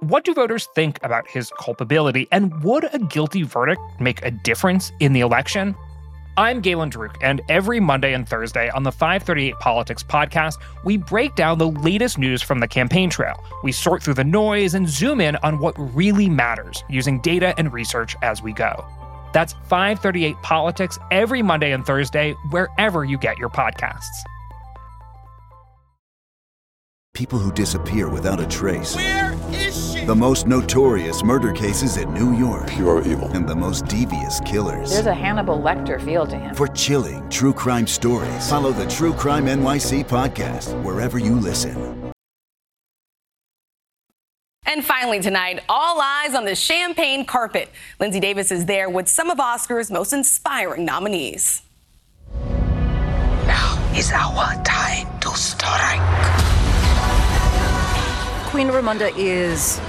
What 0.00 0.24
do 0.24 0.34
voters 0.34 0.68
think 0.74 1.02
about 1.02 1.26
his 1.26 1.50
culpability, 1.58 2.28
and 2.30 2.62
would 2.62 2.84
a 2.92 2.98
guilty 2.98 3.44
verdict 3.44 3.80
make 4.00 4.22
a 4.22 4.30
difference 4.30 4.92
in 5.00 5.14
the 5.14 5.20
election? 5.20 5.74
I'm 6.36 6.60
Galen 6.60 6.90
Druke, 6.90 7.16
and 7.22 7.40
every 7.48 7.80
Monday 7.80 8.12
and 8.12 8.28
Thursday 8.28 8.68
on 8.68 8.82
the 8.82 8.92
538 8.92 9.54
Politics 9.60 10.02
podcast, 10.02 10.58
we 10.84 10.98
break 10.98 11.34
down 11.34 11.56
the 11.56 11.70
latest 11.70 12.18
news 12.18 12.42
from 12.42 12.60
the 12.60 12.68
campaign 12.68 13.08
trail. 13.08 13.42
We 13.64 13.72
sort 13.72 14.02
through 14.02 14.14
the 14.14 14.24
noise 14.24 14.74
and 14.74 14.86
zoom 14.86 15.22
in 15.22 15.36
on 15.36 15.58
what 15.58 15.74
really 15.96 16.28
matters 16.28 16.84
using 16.90 17.18
data 17.22 17.54
and 17.56 17.72
research 17.72 18.14
as 18.22 18.42
we 18.42 18.52
go. 18.52 18.86
That's 19.32 19.54
538 19.68 20.36
Politics 20.42 20.98
every 21.10 21.42
Monday 21.42 21.72
and 21.72 21.84
Thursday, 21.84 22.34
wherever 22.50 23.04
you 23.04 23.18
get 23.18 23.38
your 23.38 23.50
podcasts. 23.50 24.04
People 27.14 27.40
who 27.40 27.50
disappear 27.50 28.08
without 28.08 28.38
a 28.38 28.46
trace. 28.46 28.94
Where 28.94 29.34
is 29.50 29.92
she? 29.92 30.04
The 30.04 30.14
most 30.14 30.46
notorious 30.46 31.24
murder 31.24 31.52
cases 31.52 31.96
in 31.96 32.14
New 32.14 32.32
York. 32.38 32.68
Pure 32.68 33.08
evil. 33.08 33.28
And 33.30 33.48
the 33.48 33.56
most 33.56 33.86
devious 33.86 34.38
killers. 34.46 34.90
There's 34.90 35.06
a 35.06 35.14
Hannibal 35.14 35.58
Lecter 35.58 36.00
feel 36.00 36.28
to 36.28 36.36
him. 36.36 36.54
For 36.54 36.68
chilling 36.68 37.28
true 37.28 37.52
crime 37.52 37.88
stories, 37.88 38.48
follow 38.48 38.70
the 38.70 38.86
True 38.86 39.12
Crime 39.12 39.46
NYC 39.46 40.04
podcast 40.06 40.80
wherever 40.84 41.18
you 41.18 41.34
listen. 41.34 42.07
And 44.68 44.84
finally 44.84 45.18
tonight, 45.18 45.64
all 45.66 45.98
eyes 45.98 46.34
on 46.34 46.44
the 46.44 46.54
champagne 46.54 47.24
carpet. 47.24 47.70
Linsey 47.98 48.20
Davis 48.20 48.52
is 48.52 48.66
there 48.66 48.90
with 48.90 49.08
some 49.08 49.30
of 49.30 49.40
Oscar's 49.40 49.90
most 49.90 50.12
inspiring 50.12 50.84
nominees. 50.84 51.62
Now 53.46 53.92
is 53.96 54.12
our 54.12 54.62
time 54.64 55.06
to 55.20 55.30
strike. 55.30 56.02
Queen 58.50 58.68
Ramonda 58.68 59.10
is 59.16 59.80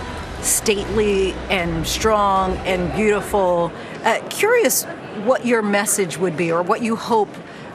stately 0.41 1.33
and 1.49 1.85
strong 1.85 2.55
and 2.59 2.89
beautiful. 2.93 3.73
Uh, 4.05 4.25
curious 4.29 4.85
what 5.25 5.45
your 5.45 5.61
message 5.61 6.17
would 6.17 6.37
be 6.37 6.53
or 6.53 6.61
what 6.63 6.81
you 6.81 6.95
hope 6.95 7.27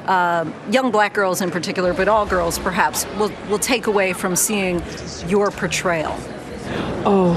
uh, 0.06 0.50
young 0.70 0.90
black 0.90 1.12
girls 1.12 1.42
in 1.42 1.50
particular, 1.50 1.92
but 1.92 2.08
all 2.08 2.24
girls 2.24 2.58
perhaps, 2.58 3.04
will, 3.18 3.30
will 3.50 3.58
take 3.58 3.88
away 3.88 4.14
from 4.14 4.34
seeing 4.34 4.82
your 5.28 5.50
portrayal. 5.50 6.18
Oh, 7.06 7.34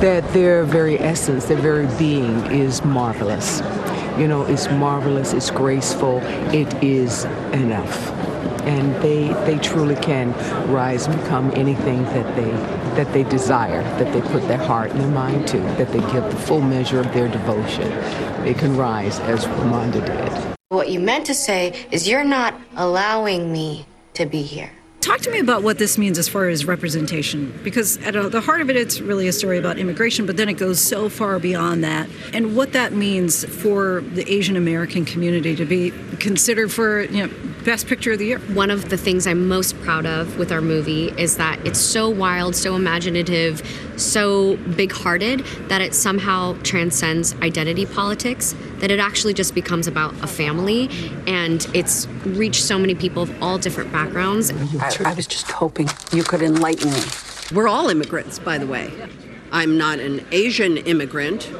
that 0.00 0.26
their 0.32 0.64
very 0.64 0.98
essence, 0.98 1.46
their 1.46 1.56
very 1.56 1.86
being 1.98 2.44
is 2.46 2.84
marvelous. 2.84 3.60
You 4.18 4.28
know, 4.28 4.44
it's 4.44 4.70
marvelous, 4.70 5.32
it's 5.32 5.50
graceful, 5.50 6.18
it 6.52 6.72
is 6.82 7.24
enough 7.52 8.12
and 8.64 8.94
they 9.02 9.28
they 9.44 9.58
truly 9.58 9.96
can 9.96 10.32
rise 10.72 11.06
and 11.06 11.20
become 11.20 11.50
anything 11.54 12.02
that 12.04 12.34
they 12.34 12.50
that 12.94 13.12
they 13.12 13.24
desire, 13.24 13.82
that 13.98 14.12
they 14.12 14.20
put 14.32 14.46
their 14.48 14.58
heart 14.58 14.90
and 14.90 15.00
their 15.00 15.08
mind 15.08 15.46
to, 15.48 15.58
that 15.58 15.90
they 15.92 16.00
give 16.12 16.24
the 16.24 16.36
full 16.36 16.60
measure 16.60 17.00
of 17.00 17.12
their 17.12 17.28
devotion. 17.28 17.90
They 18.44 18.54
can 18.54 18.76
rise 18.76 19.20
as 19.20 19.46
Ramonda 19.46 20.04
did. 20.06 20.56
What 20.68 20.90
you 20.90 21.00
meant 21.00 21.26
to 21.26 21.34
say 21.34 21.86
is 21.90 22.08
you're 22.08 22.24
not 22.24 22.54
allowing 22.76 23.52
me 23.52 23.86
to 24.14 24.26
be 24.26 24.42
here. 24.42 24.70
Talk 25.04 25.20
to 25.20 25.30
me 25.30 25.38
about 25.38 25.62
what 25.62 25.76
this 25.76 25.98
means 25.98 26.16
as 26.16 26.30
far 26.30 26.48
as 26.48 26.64
representation, 26.64 27.52
because 27.62 27.98
at 27.98 28.14
the 28.32 28.40
heart 28.40 28.62
of 28.62 28.70
it, 28.70 28.76
it's 28.76 29.02
really 29.02 29.28
a 29.28 29.34
story 29.34 29.58
about 29.58 29.78
immigration, 29.78 30.24
but 30.24 30.38
then 30.38 30.48
it 30.48 30.54
goes 30.54 30.80
so 30.80 31.10
far 31.10 31.38
beyond 31.38 31.84
that, 31.84 32.08
and 32.32 32.56
what 32.56 32.72
that 32.72 32.94
means 32.94 33.44
for 33.44 34.00
the 34.14 34.26
Asian 34.32 34.56
American 34.56 35.04
community 35.04 35.54
to 35.56 35.66
be 35.66 35.90
considered 36.20 36.72
for 36.72 37.02
you 37.02 37.26
know 37.26 37.34
best 37.64 37.86
picture 37.86 38.12
of 38.12 38.18
the 38.18 38.26
year. 38.26 38.38
One 38.38 38.70
of 38.70 38.90
the 38.90 38.96
things 38.96 39.26
I'm 39.26 39.48
most 39.48 39.80
proud 39.80 40.04
of 40.04 40.38
with 40.38 40.52
our 40.52 40.60
movie 40.60 41.08
is 41.18 41.38
that 41.38 41.64
it's 41.66 41.80
so 41.80 42.10
wild, 42.10 42.54
so 42.54 42.76
imaginative, 42.76 43.62
so 43.96 44.56
big-hearted 44.76 45.40
that 45.68 45.80
it 45.80 45.94
somehow 45.94 46.56
transcends 46.62 47.34
identity 47.40 47.86
politics. 47.86 48.54
That 48.78 48.90
it 48.90 49.00
actually 49.00 49.32
just 49.32 49.54
becomes 49.54 49.86
about 49.86 50.12
a 50.22 50.26
family, 50.26 50.90
and 51.26 51.66
it's 51.72 52.06
reached 52.26 52.62
so 52.62 52.78
many 52.78 52.94
people 52.94 53.22
of 53.22 53.42
all 53.42 53.56
different 53.56 53.90
backgrounds. 53.90 54.52
I, 54.52 55.10
I 55.10 55.14
was 55.14 55.26
just 55.26 55.50
hoping 55.50 55.88
you 56.12 56.22
could 56.22 56.42
enlighten 56.42 56.92
me. 56.92 57.00
We're 57.54 57.68
all 57.68 57.88
immigrants, 57.88 58.38
by 58.38 58.58
the 58.58 58.66
way. 58.66 58.92
I'm 59.52 59.78
not 59.78 60.00
an 60.00 60.26
Asian 60.32 60.76
immigrant, 60.76 61.50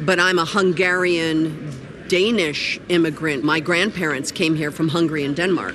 but 0.00 0.18
I'm 0.18 0.38
a 0.38 0.46
Hungarian 0.46 1.72
Danish 2.08 2.80
immigrant. 2.88 3.44
My 3.44 3.60
grandparents 3.60 4.32
came 4.32 4.54
here 4.54 4.70
from 4.70 4.88
Hungary 4.88 5.24
and 5.24 5.34
Denmark, 5.34 5.74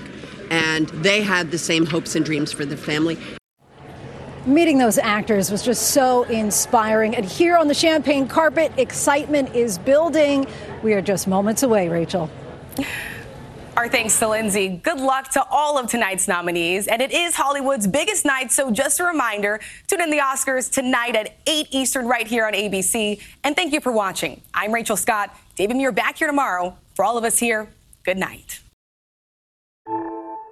and 0.50 0.88
they 0.90 1.22
had 1.22 1.52
the 1.52 1.58
same 1.58 1.86
hopes 1.86 2.16
and 2.16 2.26
dreams 2.26 2.52
for 2.52 2.66
the 2.66 2.78
family. 2.78 3.18
Meeting 4.46 4.80
those 4.80 4.98
actors 4.98 5.52
was 5.52 5.62
just 5.64 5.92
so 5.92 6.24
inspiring. 6.24 7.16
And 7.16 7.24
here 7.24 7.58
on 7.58 7.68
the 7.68 7.76
champagne 7.76 8.28
carpet, 8.28 8.72
excitement 8.78 9.56
is 9.56 9.78
building. 9.78 10.48
We 10.82 10.94
are 10.94 11.02
just 11.02 11.28
moments 11.28 11.62
away, 11.62 11.90
Rachel. 11.90 12.30
Our 13.78 13.88
thanks 13.88 14.18
to 14.20 14.26
Linsey. 14.26 14.82
Good 14.82 15.00
luck 15.00 15.30
to 15.32 15.44
all 15.50 15.78
of 15.78 15.90
tonight's 15.90 16.28
nominees. 16.28 16.88
And 16.88 17.02
it 17.02 17.12
is 17.12 17.36
Hollywood's 17.36 17.88
biggest 17.88 18.26
night, 18.26 18.52
so 18.52 18.70
just 18.72 19.00
a 19.00 19.06
reminder 19.06 19.60
tune 19.88 20.02
in 20.02 20.10
the 20.10 20.18
Oscars 20.18 20.72
tonight 20.72 21.16
at 21.16 21.36
8 21.48 21.68
Eastern 21.72 22.08
right 22.08 22.28
here 22.28 22.46
on 22.46 22.54
ABC. 22.54 23.22
And 23.44 23.56
thank 23.56 23.74
you 23.74 23.80
for 23.80 23.92
watching. 23.92 24.42
I'm 24.54 24.74
Rachel 24.74 24.98
Scott. 24.98 25.36
David 25.56 25.76
Muir 25.78 25.92
back 25.92 26.18
here 26.18 26.28
tomorrow. 26.28 26.78
For 26.96 27.06
all 27.06 27.18
of 27.18 27.24
us 27.24 27.38
here, 27.38 27.68
good 28.04 28.18
night. 28.18 28.62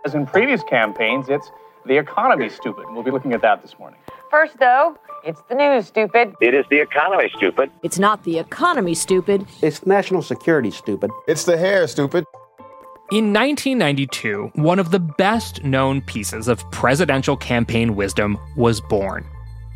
As 0.05 0.15
in 0.15 0.25
previous 0.25 0.63
campaigns, 0.63 1.27
it's 1.29 1.51
the 1.85 1.97
economy, 1.97 2.49
stupid. 2.49 2.85
We'll 2.89 3.03
be 3.03 3.11
looking 3.11 3.33
at 3.33 3.41
that 3.41 3.61
this 3.61 3.77
morning. 3.77 3.99
First, 4.31 4.57
though, 4.59 4.97
it's 5.25 5.41
the 5.49 5.55
news, 5.55 5.87
stupid. 5.87 6.33
It 6.41 6.53
is 6.53 6.65
the 6.69 6.79
economy, 6.81 7.29
stupid. 7.35 7.71
It's 7.83 7.99
not 7.99 8.23
the 8.23 8.39
economy, 8.39 8.93
stupid. 8.93 9.45
It's 9.61 9.85
national 9.85 10.21
security, 10.21 10.71
stupid. 10.71 11.11
It's 11.27 11.43
the 11.43 11.57
hair, 11.57 11.87
stupid. 11.87 12.25
In 13.11 13.33
1992, 13.33 14.51
one 14.53 14.77
of 14.77 14.91
the 14.91 14.99
best 14.99 15.63
known 15.63 16.01
pieces 16.01 16.47
of 16.47 16.69
presidential 16.71 17.35
campaign 17.35 17.95
wisdom 17.95 18.37
was 18.55 18.79
born. 18.81 19.25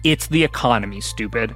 It's 0.03 0.27
the 0.27 0.43
economy, 0.43 1.01
stupid. 1.01 1.55